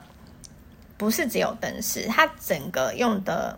[0.98, 3.58] 不是只有灯饰，它整个用的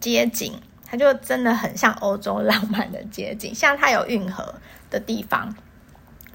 [0.00, 4.52] 街景，它就真的很像欧洲浪漫的街景，像它有运河。
[4.92, 5.52] 的地方，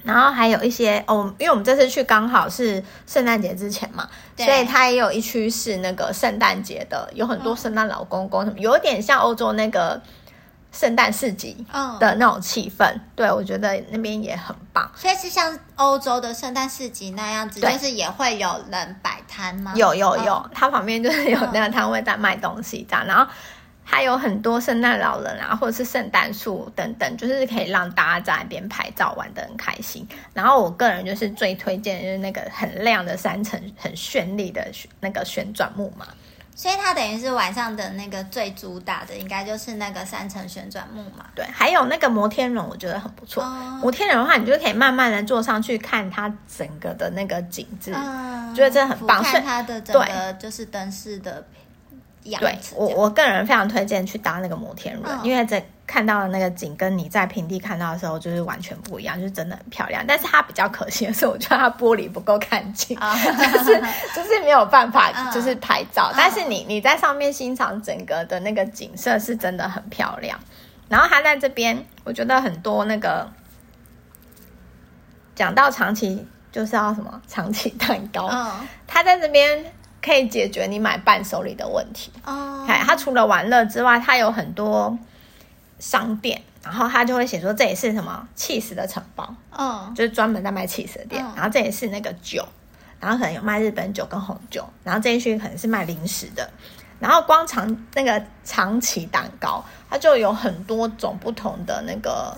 [0.02, 10.00] 然后还有一些哦，因为我们这次去刚好是圣诞节之前嘛，所以它也有一区是那个圣诞节的，有很多圣诞老公公什么，嗯、有点像欧洲那个
[10.72, 11.64] 圣诞市集
[12.00, 12.84] 的那种气氛。
[12.84, 17.72] 嗯、对，我觉得那边也很棒，所以是像欧洲的圣诞市集那样子，对。
[17.72, 19.72] 就是也会有人摆摊吗？
[19.76, 23.30] 有有有，嗯、它旁边就是有那个摊位在卖东西这样，然后。
[23.90, 30.06] 还有很多圣诞老人啊，或者是圣诞树等等，就是可以让大家在那边拍照玩的很开心。
[30.34, 34.62] 然后我个人就是最推荐就是那个很亮的三层、很绚丽的
[35.00, 36.06] 那个旋转木马。
[36.54, 41.24] 所以它等于是晚上的那个最主打的，应该就是那个三层旋转木马。
[41.34, 43.42] 对，还有那个摩天轮，我觉得很不错。
[43.42, 49.22] 哦、摩天轮的话，你就可以慢慢的坐上去看它整个的那个景致，嗯、觉得真的很棒。
[49.22, 51.42] 看它的整个就是灯饰的。
[52.36, 60.04] 对我，我个人非常推荐去搭那个摩天轮，哦、因为在看到的那个景跟你在平地看到的时候就是完全不一样，就是真的很漂亮。
[60.06, 63.80] 但是它比较可惜的是，我觉得它玻璃不够干净，哦、就是
[64.14, 66.10] 就是没有办法就是拍照。
[66.10, 70.38] 哦、但是你你在上面欣赏整个的那个景色是真的很漂亮。
[70.88, 73.26] 然后它在这边，我觉得很多那个
[75.34, 78.52] 讲到长期就是要什么长期蛋糕，哦、
[78.86, 79.72] 它在这边。
[80.00, 82.64] 可以解决你买伴手礼的问题哦。
[82.68, 84.96] 哎，它除了玩乐之外，它有很多
[85.78, 91.24] 商店，然后它就会写说这里是什么起司的城堡，嗯，就是专门在卖起司的店。
[91.34, 92.46] 然后这里是那个酒，
[93.00, 96.48] 然后可能有卖日本酒跟红酒，然后这一区可能是卖零食的。
[97.00, 102.36] 然后光长那个长崎蛋糕，它就有很多种不同的那个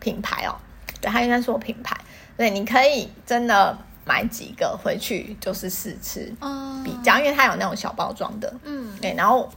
[0.00, 0.54] 品牌哦。
[1.00, 1.96] 对，它应该说品牌，
[2.36, 3.76] 对，你可以真的。
[4.04, 6.32] 买几个回去就是试吃，
[6.84, 9.48] 比较，因为它有那种小包装的，嗯，对，然后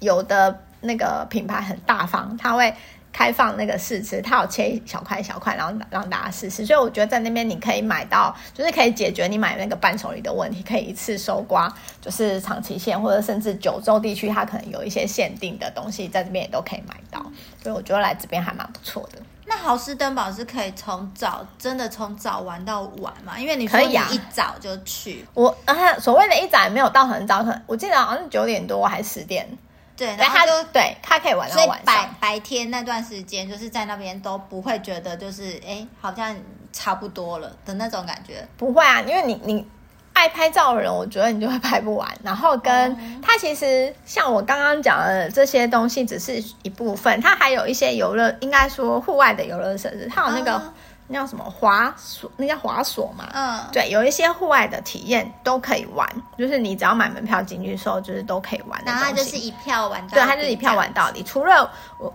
[0.00, 2.74] 有的那个品牌很大方，它会
[3.12, 17.20] 开放那个试吃，它有切小块小块，然后让大家试吃，所以我觉得在那边你可以买到，就是可以解决你买那个伴手礼的问题，可以一次收刮，就是长崎县或者甚至九州地区，它可能有一些限定的东西，在这边也都可以买到，
[17.62, 19.18] 所以我觉得来这边还蛮不错的。
[19.52, 23.38] 那豪斯登堡是可以从早真的从早玩到晚嘛？
[23.38, 29.46] 因为你说你一早就去，啊、我啊所谓的一早也没有到很早，可能我记得好像是九点多还是十点。
[29.94, 31.84] 对，然后他就对他可以玩到晚上。
[31.84, 36.34] 白白天那段时间就是在那边都不会觉得就是哎好像
[36.72, 38.48] 差不多了的那种感觉。
[38.56, 39.68] 不会啊，因为你你。
[40.12, 42.08] 爱拍照的人，我觉得你就会拍不完。
[42.22, 50.08] 然后跟它其实像我刚刚讲的这些东西，只是一部分，它还有一些游乐，应该说户外的游乐设施。
[50.14, 50.74] 它有那个、嗯、
[51.08, 53.28] 那叫什么滑索，那叫滑索嘛。
[53.32, 56.06] 嗯，对，有一些户外的体验都可以玩，
[56.38, 58.92] 就是你只要买门票进去的时候，就是都可以玩的。
[58.92, 61.22] 然后它就是一票玩到底，对，它就是一票玩到底。
[61.22, 62.12] 除了我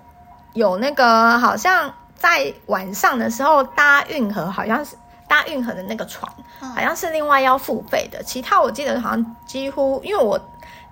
[0.54, 4.96] 有那个，好像在晚上的时候搭运河，好像是。
[5.28, 8.24] 搭运河的那个船，好像是另外要付费的。
[8.24, 10.40] 其他我记得好像几乎，因为我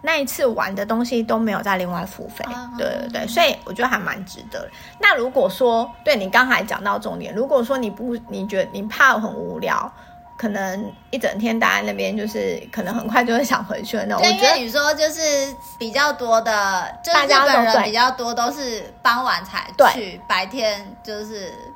[0.01, 2.43] 那一次玩的东西都没有再另外付费。
[2.77, 4.69] 对对对，所以我觉得还蛮值得。
[4.99, 9.89] 那如果说，对你刚才讲到重点，如果说你不，你觉得你怕很无聊，
[10.37, 14.21] 可能一整天待在那边，就是可能很快就会想回去的那种。
[14.21, 21.73] 对，因为你说就是比较多的，就是日本人比较多，都是傍晚才去，白天就是。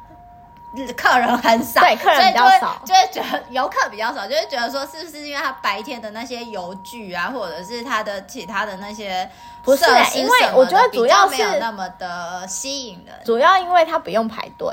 [0.95, 9.27] 客人很少，对，客人比较少，就会觉得游客比较少，就会觉得说是不是因为他白天的那些游具啊，或者是他的其他的那些
[9.63, 9.83] 不是，
[10.15, 14.71] 因为我觉得主要是没有那么的吸引人，主要因为他不用排队，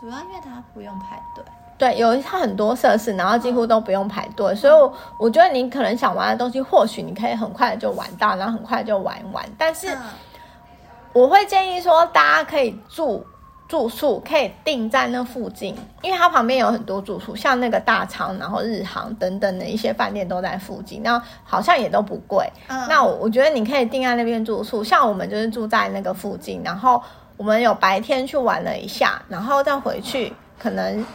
[0.00, 1.44] 主要因为他不用排队，
[1.76, 9.94] 对，有它很多设施，然后几乎都不用排队，嗯、所以我我觉得你可能想玩的东西，或许你可以很快的就玩到，然后很快就玩完，但是
[11.12, 13.22] 我会建议说大家可以住。
[13.70, 22.44] 住宿可以定在那附近，因为它旁边有很多住宿，像那个大昌，然后日航等等的一些饭店都在附近，那好像也都不贵。
[22.66, 27.00] 嗯，那我我觉得你可以定在那边住宿，像我们就是住在那个附近，然后
[27.36, 31.06] 我们有白天去玩了一下，然后再回去可能。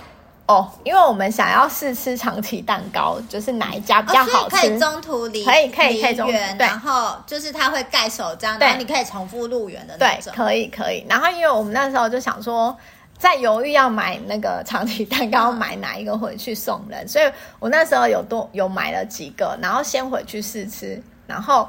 [0.48, 4.56] 哦，因为我们想要试吃长崎蛋糕，就是哪一家比较好吃？
[4.56, 10.32] 哦、可以中途离可以可以可以中然后就是他会盖手章，然后你可以重复入园的那种。
[10.32, 11.04] 对，可以可以。
[11.10, 12.78] 然后因为我们那时候就想说，
[13.18, 17.26] 在犹豫要买那个长崎蛋糕，买哪一个回去送人，嗯、所以
[17.58, 21.68] 我那时候有多有买了几个，然后先回去试吃，然后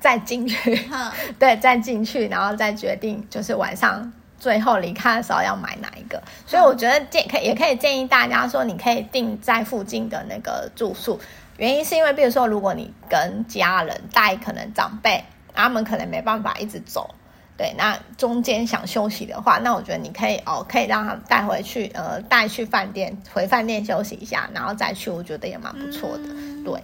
[0.00, 4.12] 再进去，嗯、 对，再进去，然后再决定就是晚上。
[4.46, 6.22] 最后离开的时候要买哪一个？
[6.46, 11.18] 所以我觉得建可以也可以建议大家说，你可以订在附近的那个住宿。
[11.56, 17.12] 原因是因为，比如说，如果你跟家人带可能长辈，他们可能没办法一直走，
[17.56, 26.24] 对，那中间想休息的话，那我觉得你可以哦，可以让他们带回去，呃，带去饭店，回饭店休息一下，然后再去，我觉得也蛮不错的。
[26.28, 26.80] 嗯、对，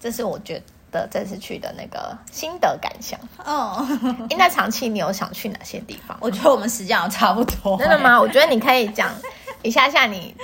[0.00, 0.62] 这是我觉得。
[0.96, 3.86] 的这次去的那个心得感想哦，
[4.30, 6.16] 应该长期你有想去哪些地方？
[6.20, 7.76] 我觉得我们时间好差不多。
[7.76, 8.18] 真的吗？
[8.18, 9.14] 我觉得你可以讲
[9.62, 10.34] 一下下你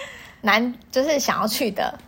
[0.43, 1.99] 难就是想要去的，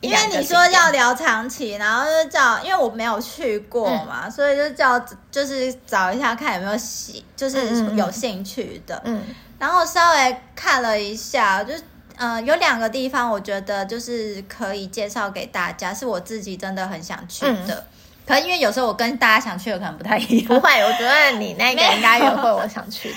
[0.00, 4.98] 因为你说要聊长期，然后就叫，因为我没有去过嘛，嗯、所以就叫
[5.30, 9.00] 就是找一下看有没有喜，就是有兴趣的。
[9.04, 9.22] 嗯，
[9.58, 11.72] 然后稍微看了一下，就。
[12.16, 17.74] 呃，有两个地方，我觉得就是可以介绍给大家，是我自己真的很想去的。
[17.74, 17.84] 嗯、
[18.26, 20.46] 可能因为有时候我跟大家想去的可能不太一样。
[20.46, 23.16] 不会，我觉得你那个应该也会我想去的。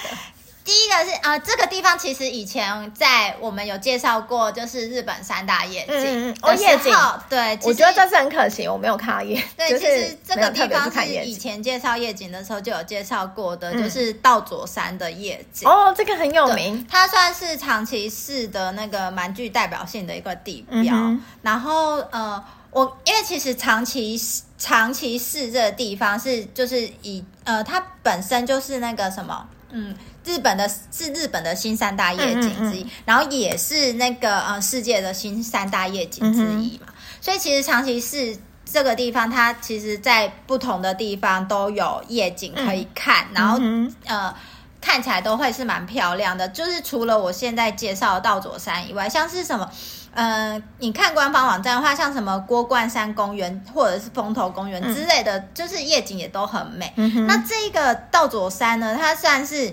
[0.65, 6.35] 第一个是啊、呃，这个地方其实以前在我们有介绍过，就是日本三大夜景。
[6.41, 6.91] 哦，夜景。
[7.29, 9.41] 对，我觉得这是很可惜，我没有看到夜。
[9.55, 15.69] 对，就是、其实这个地方是以前介绍夜景的时候就有介绍过的，就是道佐山的夜景。
[15.69, 20.95] 哦，这个很有名，它算是长崎市的那个蛮具代表性的一个地标。
[20.95, 24.19] 嗯、然后呃，我因为其实长崎
[24.57, 29.95] 长崎市这个地方是就是以呃，它本身就是那个什么，嗯。
[30.25, 36.87] 日本的是日本的新三大夜景之一，嗯嗯嗯，然后也是那个呃世界的新三大夜景之一嘛。
[36.87, 38.35] 嗯、所以其实长崎市
[38.65, 44.35] 这个地方，它其实在不同的地方都有夜景可以看，嗯、然后、嗯、呃
[44.81, 46.47] 看起来都会是蛮漂亮的。
[46.49, 49.69] 就是除了我现在介绍的道佐山以外，像是什么
[50.13, 56.91] 呃，你看官方网站的话，像什么郭冠山公园或者是风头公园之类的，嗯、就是夜景也都很美。
[56.95, 59.71] 嗯、那这个道佐山呢，它算是。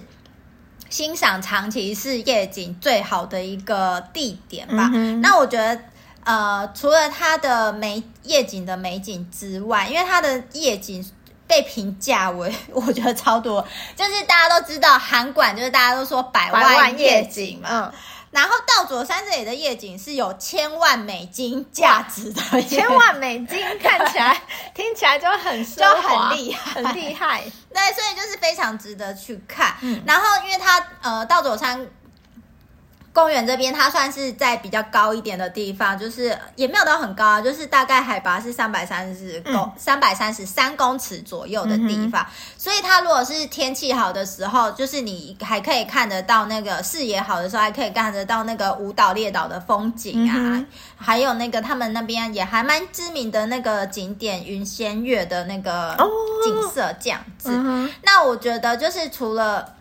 [0.93, 4.91] 欣赏长崎市夜景最好的一个地点吧。
[4.93, 5.81] 嗯、那我觉得，
[6.23, 11.03] 呃，除了它的美夜景的美景之外，因为它的夜景
[11.47, 17.69] 被评价为我觉得超多，就是大家都知道韩馆，就是大家都说百万夜景嘛。
[17.71, 17.93] 嗯
[18.33, 24.43] 然后道左山这里的夜景是有千万美金价值的，千万美金看起来
[24.75, 27.45] 听起来就很就很厉害，很厉害。
[27.73, 29.77] 对，所以就是非常值得去看。
[29.83, 31.89] 嗯、然后因为它呃道左山。
[33.13, 42.23] 公园这边，它算是在比较高一点的地方，就是也没有到很高啊，就是大概海拔是三百三十公三百三十三公尺左右的地方。
[42.23, 55.95] 嗯、所以它如果是天气好的时候，就是你还可以看得到那个视野好的时候，还可以看得到那个五岛列岛的风景啊，嗯、还有那个他们那边也还蛮知名的那个景点云仙月的那个
[56.43, 57.51] 景色这样子。
[57.51, 59.75] 哦嗯、那我觉得就是除了。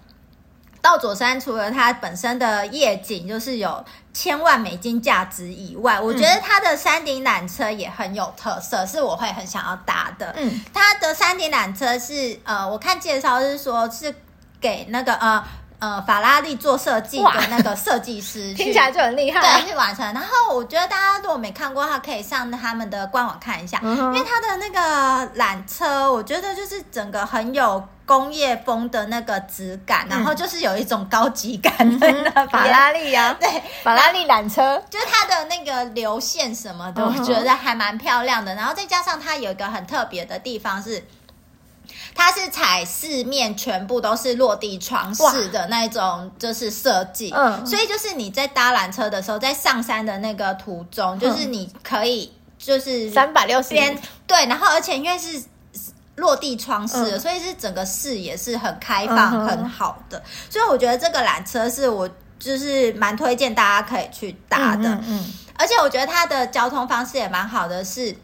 [0.81, 10.33] 稻佐山除了它本身的夜景就是有千万美金价值以外，嗯、我觉得它的山顶缆车也很有特色，是我会很想要搭的。
[10.35, 14.13] 嗯，它的山顶缆车是呃，我看介绍是说是
[14.59, 15.43] 给那个呃
[15.77, 20.03] 呃法拉利做设计的那个设计师，听起来就很厉害，对，去完成。
[20.13, 27.87] 然后我觉得大家如果没看过的话，可以上他们的官网看一下，嗯、因为他的那个缆车，我觉得就是整个很有。
[28.11, 33.49] 工业风的那个质感，然后就是有一种高级感的那法拉利啊， 对，
[33.83, 38.53] 法拉利缆车，就是它的那个流线什么的，我觉得还蛮漂亮的。
[38.53, 41.01] 然后再加上它有一个很特别的地方是，
[42.13, 47.31] 它是采四面全部都是落地窗式的那种，就是设计。
[47.33, 53.97] 嗯，所以就是你在搭缆车的时候，在上山的那个途中，就是你可以就是三百六十边
[54.27, 55.41] 对，然后而且因为是
[56.21, 60.17] 落地窗式的，嗯、所以是整个视野是很开放、很好的。
[60.19, 62.09] 嗯、所以我觉得这个缆车是我
[62.39, 64.87] 就是蛮推荐大家可以去搭的。
[64.89, 68.15] 嗯，嗯，而且我觉得它的交通方式也蛮好的是。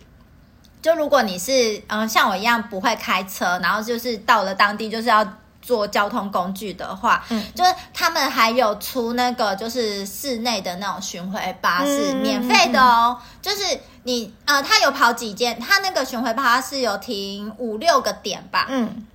[0.79, 5.27] 就如果你是嗯像我一样不会开车，然后就是到了当地就是要
[5.59, 13.17] 坐交通工具的话，嗯，就是他们还有出那个就是室内的那种巡回巴士，嗯、免费的哦。
[13.19, 13.77] 嗯、就是
[14.07, 19.05] 你呃，他有跑几间，他那个巡回巴士有停五六个点吧，嗯，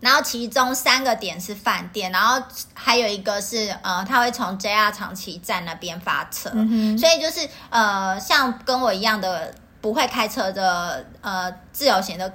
[0.00, 2.42] 然后其中三个点是饭店，然后
[2.74, 9.54] 还有一个是呃，他会从 JR 长崎站那边发车，嗯、所以就是呃，像跟我一样的。
[9.82, 12.32] 不会开车的呃自由行的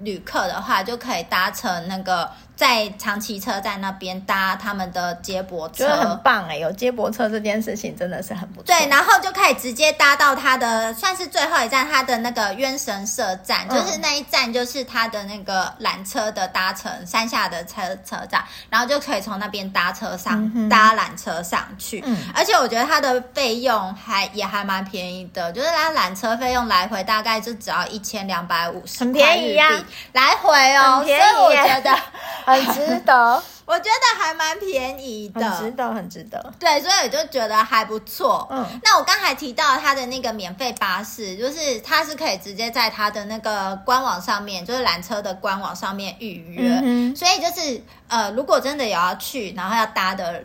[0.00, 2.30] 旅客的话，就可以搭乘那个。
[2.60, 6.58] 在长崎车站那边搭他们的接驳车，觉得很棒哎！
[6.58, 8.64] 有接驳车这件事情真的是很不错。
[8.66, 22.02] 对，然后就可以直接搭到他的算是最后一站，他的那个渊神社站，嗯、就是那一站就是他的那个缆车的搭乘山下的车车站，然后就可以从那边搭车上、嗯、搭缆车上去。
[22.04, 29.80] 嗯，而且我觉得它的费用还也还蛮便宜的，就是它缆车费用来回大概就只要一千两百五十，很便宜呀、啊，
[30.12, 31.98] 来回哦，很便宜，所以我觉得。
[32.52, 36.52] 很值得， 我觉得还蛮便宜的，很值得，很值得。
[36.58, 38.46] 对，所以我就觉得还不错。
[38.50, 46.80] 嗯，那我刚才提到他的那个免费巴士，就是它是可以直接在他的那个官网上面，就是缆车的官网上面预约。
[46.82, 50.42] 嗯，所以就是呃，如果真的有要去，然后要搭的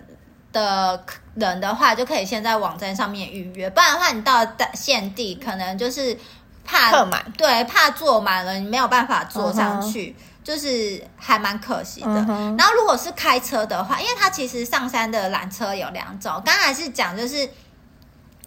[0.51, 1.03] 的
[1.35, 3.69] 人的话，就可以先在网站上面预约。
[3.69, 6.17] 不然的话，你到了现地可能就是
[6.63, 10.15] 怕客满，对，怕坐满了，你没有办法坐上去。
[10.17, 12.07] 嗯就是还蛮可惜的。
[12.57, 17.49] 然后如果是开车的话，因为它其实上山的缆车有两种，刚才是讲就是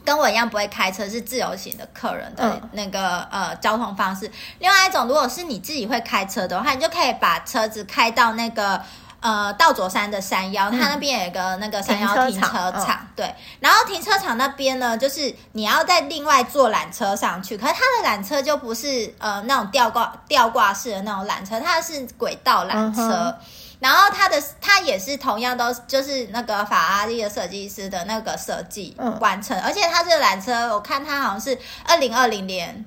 [0.03, 4.30] 跟我一样不会开车是自由行的客人的那个、嗯、呃交通方式。
[4.61, 8.80] 另外一种，如果是你自己会开车的话，你就可以把车子开到那个。
[9.20, 13.34] 呃，到左山的山腰，它那边有一个那个山腰停车场，车场对。
[13.58, 23.02] 然后停车场那边呢，就是你要再另外坐缆车上去，可是它的缆车就不是呃那种吊挂吊挂式的那种缆车，它是轨道缆车。
[23.02, 23.38] 嗯、
[23.80, 32.84] 然后它的它也是同样都就是那个法拉利的设计师的那个设计完成，嗯、而且它这个缆车我看它好像是二零二零年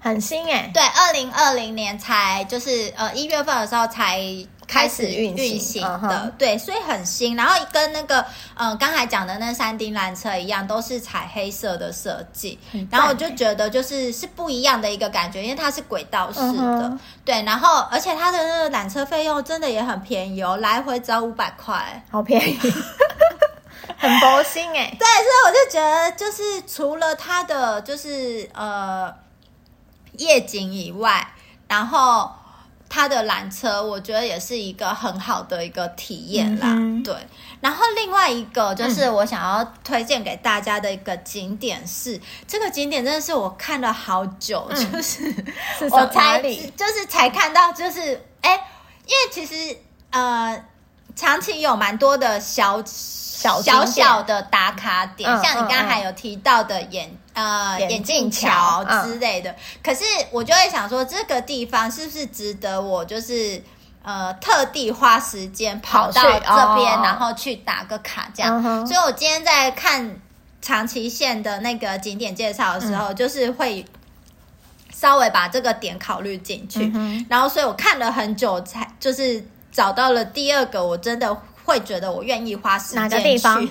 [0.00, 4.20] 很新哎，对，二零二零年才就是呃一月份的时候才。
[4.66, 6.30] 开始运行的，行 uh.
[6.36, 7.36] 对，所以很新。
[7.36, 8.20] 然后跟那个，
[8.54, 12.58] 嗯、呃，刚才讲的那山顶缆车一样，都是彩黑色的设计。
[12.90, 16.98] 然后我就觉得，就是是不一样的一个感觉，因为它是轨道式的，uh.
[17.24, 17.42] 对。
[17.42, 22.58] 然后，而且它的那个缆车费用真的也很便宜哦，来回只要五百块，好便宜，
[23.96, 24.96] 很佛心哎。
[24.98, 29.14] 对，所以我就觉得，就是除了它的就是呃
[30.18, 31.28] 夜景以外，
[31.68, 32.30] 然后。
[32.96, 36.68] 它的缆车，我觉得也是一个很好的一个体验啦。
[36.68, 37.14] 嗯、对，
[37.60, 45.34] 然后另外一个就是我想要推荐给大家的一个景点是，嗯、这个景点真的是我看了好久，嗯、就是
[45.90, 48.00] 我才就是才看到，就是
[48.40, 48.58] 哎，
[49.04, 49.76] 因为其实
[50.08, 50.64] 呃，
[51.14, 57.14] 长崎有蛮多的小小小小的打卡点，嗯、像你刚刚还有提到的演。
[57.36, 63.62] 呃，眼镜桥之类的，嗯、可是我就会想说，这个地方是不是值得我就是
[64.02, 68.56] 呃特地花时间跑到这边，然后去打个卡这样？
[68.64, 70.18] 哦、所以我今天在看
[70.62, 73.84] 长崎县的那个景点介绍的时候，嗯、就是会
[74.90, 83.14] 稍微把这个点考虑进去，嗯、然后所以我看了很久才就是找到了第二个，我真的会觉得我愿意花时间去。
[83.14, 83.68] 哪个地方？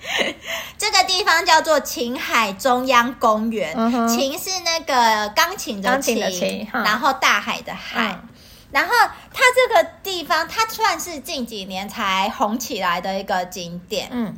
[0.78, 8.12] 这个地方叫做琴海中央公园，嗯、哼晴是那个钢琴的琴，的琴然后大海的海。
[8.12, 8.28] 嗯、
[8.70, 8.92] 然后
[9.32, 14.08] 它这个地方，它算是近几年才红起来的一个景点。
[14.10, 14.36] 嗯，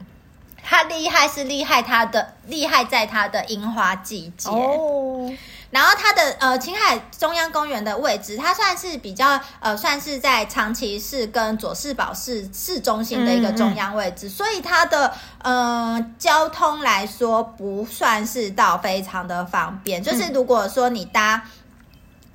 [0.63, 4.51] 它厉害是厉害它的厉害在它的樱花季节。
[4.51, 5.33] 哦。
[5.73, 20.03] 然后它的呃青海中央公园的位置，它算是比较呃算是在长崎市跟佐世保市市中心的一个中央位置，嗯嗯，所以它的呃交通来说不算是到非常的方便。
[20.03, 21.43] 就是如果说你搭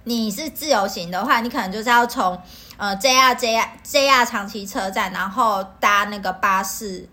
[0.06, 2.42] 你是自由行的话，你可能就是要从
[2.78, 7.08] 呃 JR JR JR 长崎车站，然后搭那个巴士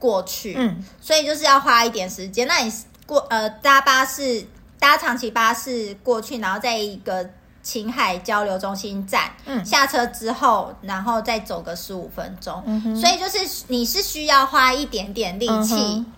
[0.00, 2.48] 过去，嗯，所以就是要花一点时间。
[2.48, 2.72] 那你
[3.06, 4.44] 过呃搭巴士。
[4.82, 7.30] 搭长崎巴士过去，然后在一个
[7.62, 15.76] 青海交流中心站，嗯，下车之后，然后再走个十五分钟，嗯，所以就是你是需要花一点点力气。
[15.76, 16.12] 嗯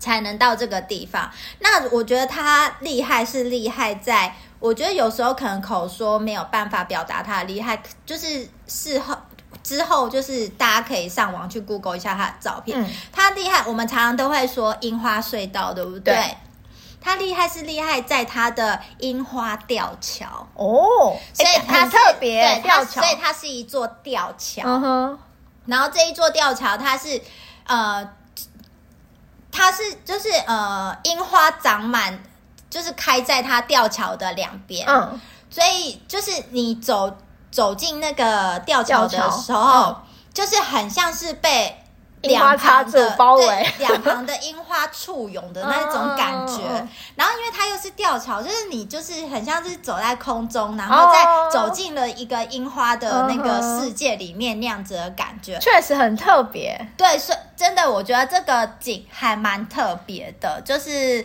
[0.00, 1.30] 才能到这个地方。
[1.58, 9.14] 那我觉得他厉害是厉害在，我觉得有时候可能口说没有办法表达他的厉害，就是事后
[9.62, 12.82] 之后就是大家可以上网去 Google 一下他的照片。
[12.82, 16.14] 嗯、他厉害，我们常常都会说樱花隧道，对不对？
[16.14, 16.36] 对，
[17.00, 24.62] 他厉害是厉害在它的樱花吊桥哦，所以它特别对吊桥，所以它是一座吊桥。
[24.64, 25.18] 嗯哼，
[25.66, 27.20] 然后这一座吊桥它是
[27.66, 28.08] 呃。
[29.52, 32.22] 它是就是呃，樱花长满，
[32.70, 34.86] 就是开在它吊桥的两边。
[34.86, 35.20] 嗯，
[35.50, 37.16] 所以就是你走
[37.50, 39.96] 走进那个吊桥的时候，嗯、
[40.32, 41.79] 就是很像是被。
[42.22, 46.62] 樱花插着包围，两旁的樱花簇拥的那种感觉。
[47.14, 56.88] 然后，因为它又是吊桥，就是你就是很像是走在空中，然后再走进了一个樱花的那个世界里面那样子的感觉，确实很特别。
[56.96, 61.24] 对，所以真的，我觉得这个景还蛮特别的，就是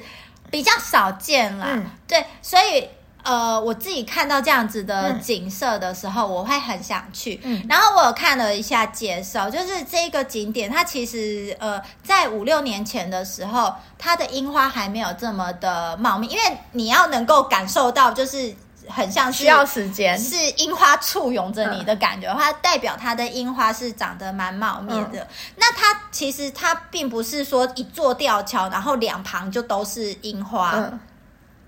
[0.49, 1.67] 比较少见啦。
[1.69, 2.89] 嗯、对，所以。
[3.25, 7.41] 呃，我自己看到这样子的景色的时候，嗯、我会很想去。
[7.43, 18.55] 嗯，然后我有看了一下介绍，就是这个景点，它其实呃，在五六年前的时候，它的樱花还没有这么的茂密，因为你要能够感受到，就是
[18.87, 25.23] 很像是需要时间，是樱花簇拥着你的感觉，它代表它的樱花是长得蛮茂密的。
[25.23, 30.91] 嗯、那它其实它并不是说一座吊桥，然后两旁就都是樱花。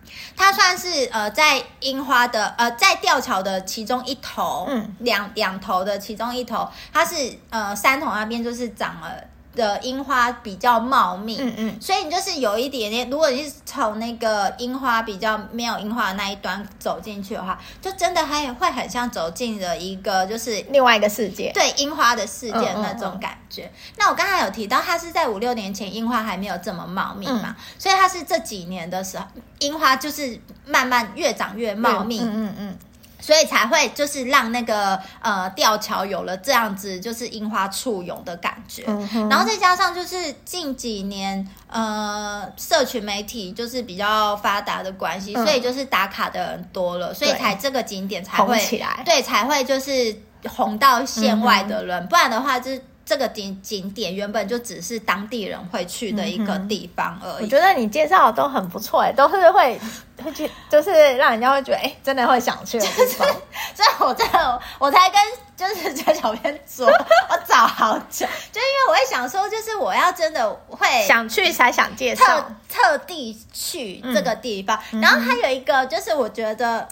[0.07, 7.15] 嗯它算是呃，在樱花的呃，在吊桥的其中一头，嗯，两两头的其中一头，它是
[7.49, 9.23] 呃，山头那边就是长了。
[9.57, 23.63] 的樱花比较茂密，嗯嗯，所以你就是有一点点，如果你是从那个樱花比较没有樱花的那一端走进去的话，就真的还会很像走进了一个就是另外一个世界，对樱花的世界那种感觉。
[23.63, 29.25] 嗯嗯嗯，那我刚才有提到，它是在五六年前樱花还没有这么茂密嘛，嗯、所以它是这几年的时候，
[29.59, 32.45] 樱花就是慢慢越长越茂密，嗯嗯。
[32.45, 32.77] 嗯嗯
[33.19, 38.83] 所以才会就是让那个呃吊桥有了这样子就是樱花簇拥的感觉，
[39.29, 50.15] 然后再加上就是近几年呃社群媒体就是比较发达的关系，嗯、所以就是打卡的人多了，所以才这个景点才会起来，对，才会就是
[50.47, 52.81] 红到县外的人，不然的话就是。
[53.07, 57.45] 这个景景点原本就只是当地人会去的一个地方而已。
[57.45, 59.79] 我觉得你介绍的都很不错，哎，都是会
[60.21, 63.25] 会去，就是让人家会觉得，哎，真的会想去的地方。
[63.73, 65.21] 所以我真的，我才跟
[65.55, 72.25] 就是在小编说，我找好久，就因为我会想说，就是我要真的会想去才想介绍，
[72.67, 74.77] 特特地去这个地方。
[74.91, 76.85] 嗯、然后还有一个就是我觉得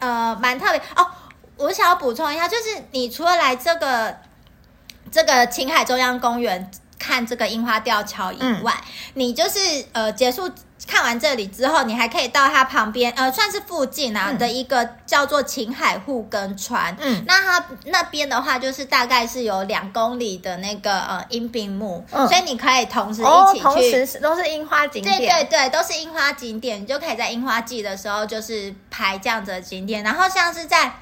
[0.00, 1.06] 呃蛮特别哦，
[1.56, 4.14] 我想要补充一下，就是你除了来这个。
[5.12, 8.84] 这个青海中央公园看这个樱花吊桥以外，嗯、
[9.14, 9.58] 你就是
[9.92, 10.50] 呃结束
[10.86, 16.96] 看完这里之后，你还可以到它旁边呃算是附近啊、嗯、的一个叫做青海护根川。
[16.98, 25.18] 嗯，那它那边的话就是大概是有两公里的那个呃樱并木，嗯、所以你可以同时一起去，哦、同时都是樱花景点。
[25.18, 30.92] 对对对，都是樱花景点，你就可以在樱花季的时候就是拍这样子的景点，然后像是在。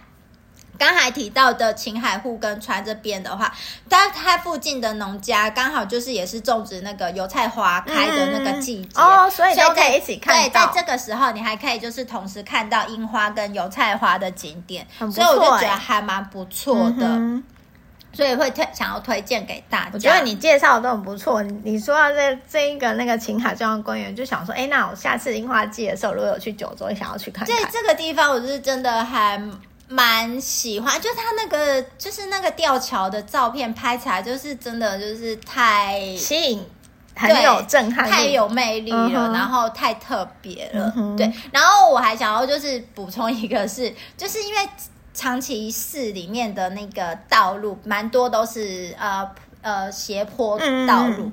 [0.81, 3.53] 刚才提到的青海户跟川这边的话，
[3.91, 10.69] 它它附近的农家刚好就是也是种植那个油菜花开的那个季节、嗯、哦，所以都可以一起看到。
[10.69, 17.45] 对，在这个时候你还可以就是同时看到樱花跟油菜花的景点，所以我就觉得还蛮不错的，嗯、
[18.15, 19.91] 所以会推想要推荐给大家。
[19.93, 21.43] 我觉得你介绍的都很不错。
[21.43, 27.55] 你说到这这一个那个青海中央公园，就想说，哎，那我下次樱花季的时候，如果有去九州，想要去看看。
[27.55, 29.39] 这这个地方，我是真的还。
[29.93, 36.65] 蛮喜欢，就他那个，就是那个吊桥的照片拍起来，就是真的就是太吸引，
[37.17, 41.33] 很有震撼，太有魅力了，嗯、然后太特别了，嗯、对。
[41.51, 44.61] 然后我还想要就是补充一个是，就是因为
[45.13, 49.29] 长崎市里面的那个道路蛮多都是呃
[49.61, 51.33] 呃斜坡道路，嗯、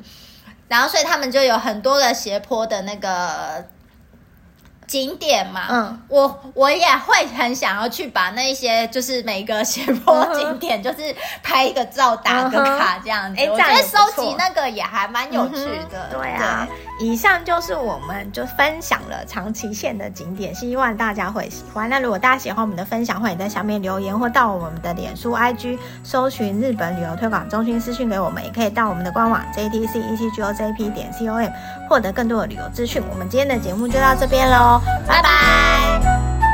[0.67, 3.63] 然后所以他们就有很多的斜坡的那个。
[4.87, 11.13] 景点嘛，嗯，我我也会很想要去把那些就是每个斜坡景点，就是
[11.43, 13.41] 拍一个照打个卡这样子。
[13.41, 15.55] 哎、嗯，我觉得收集那个也还蛮有趣
[15.91, 16.09] 的。
[16.11, 16.65] 嗯、对啊，
[16.97, 21.89] 对以上就是我们就分享了长崎县的景点，希望大家会喜欢。
[21.89, 31.51] 那如果大家喜欢我们的分享，欢迎在下面留言或到我们的脸书 IG 搜寻日本旅游推广中心私讯给我们，也可以到我们的官网 JTC ECGOJP 点 COM
[31.89, 33.03] 获得更多的旅游资讯。
[33.11, 34.76] 我们今天的节目就到这边喽。
[35.07, 36.46] 拜拜。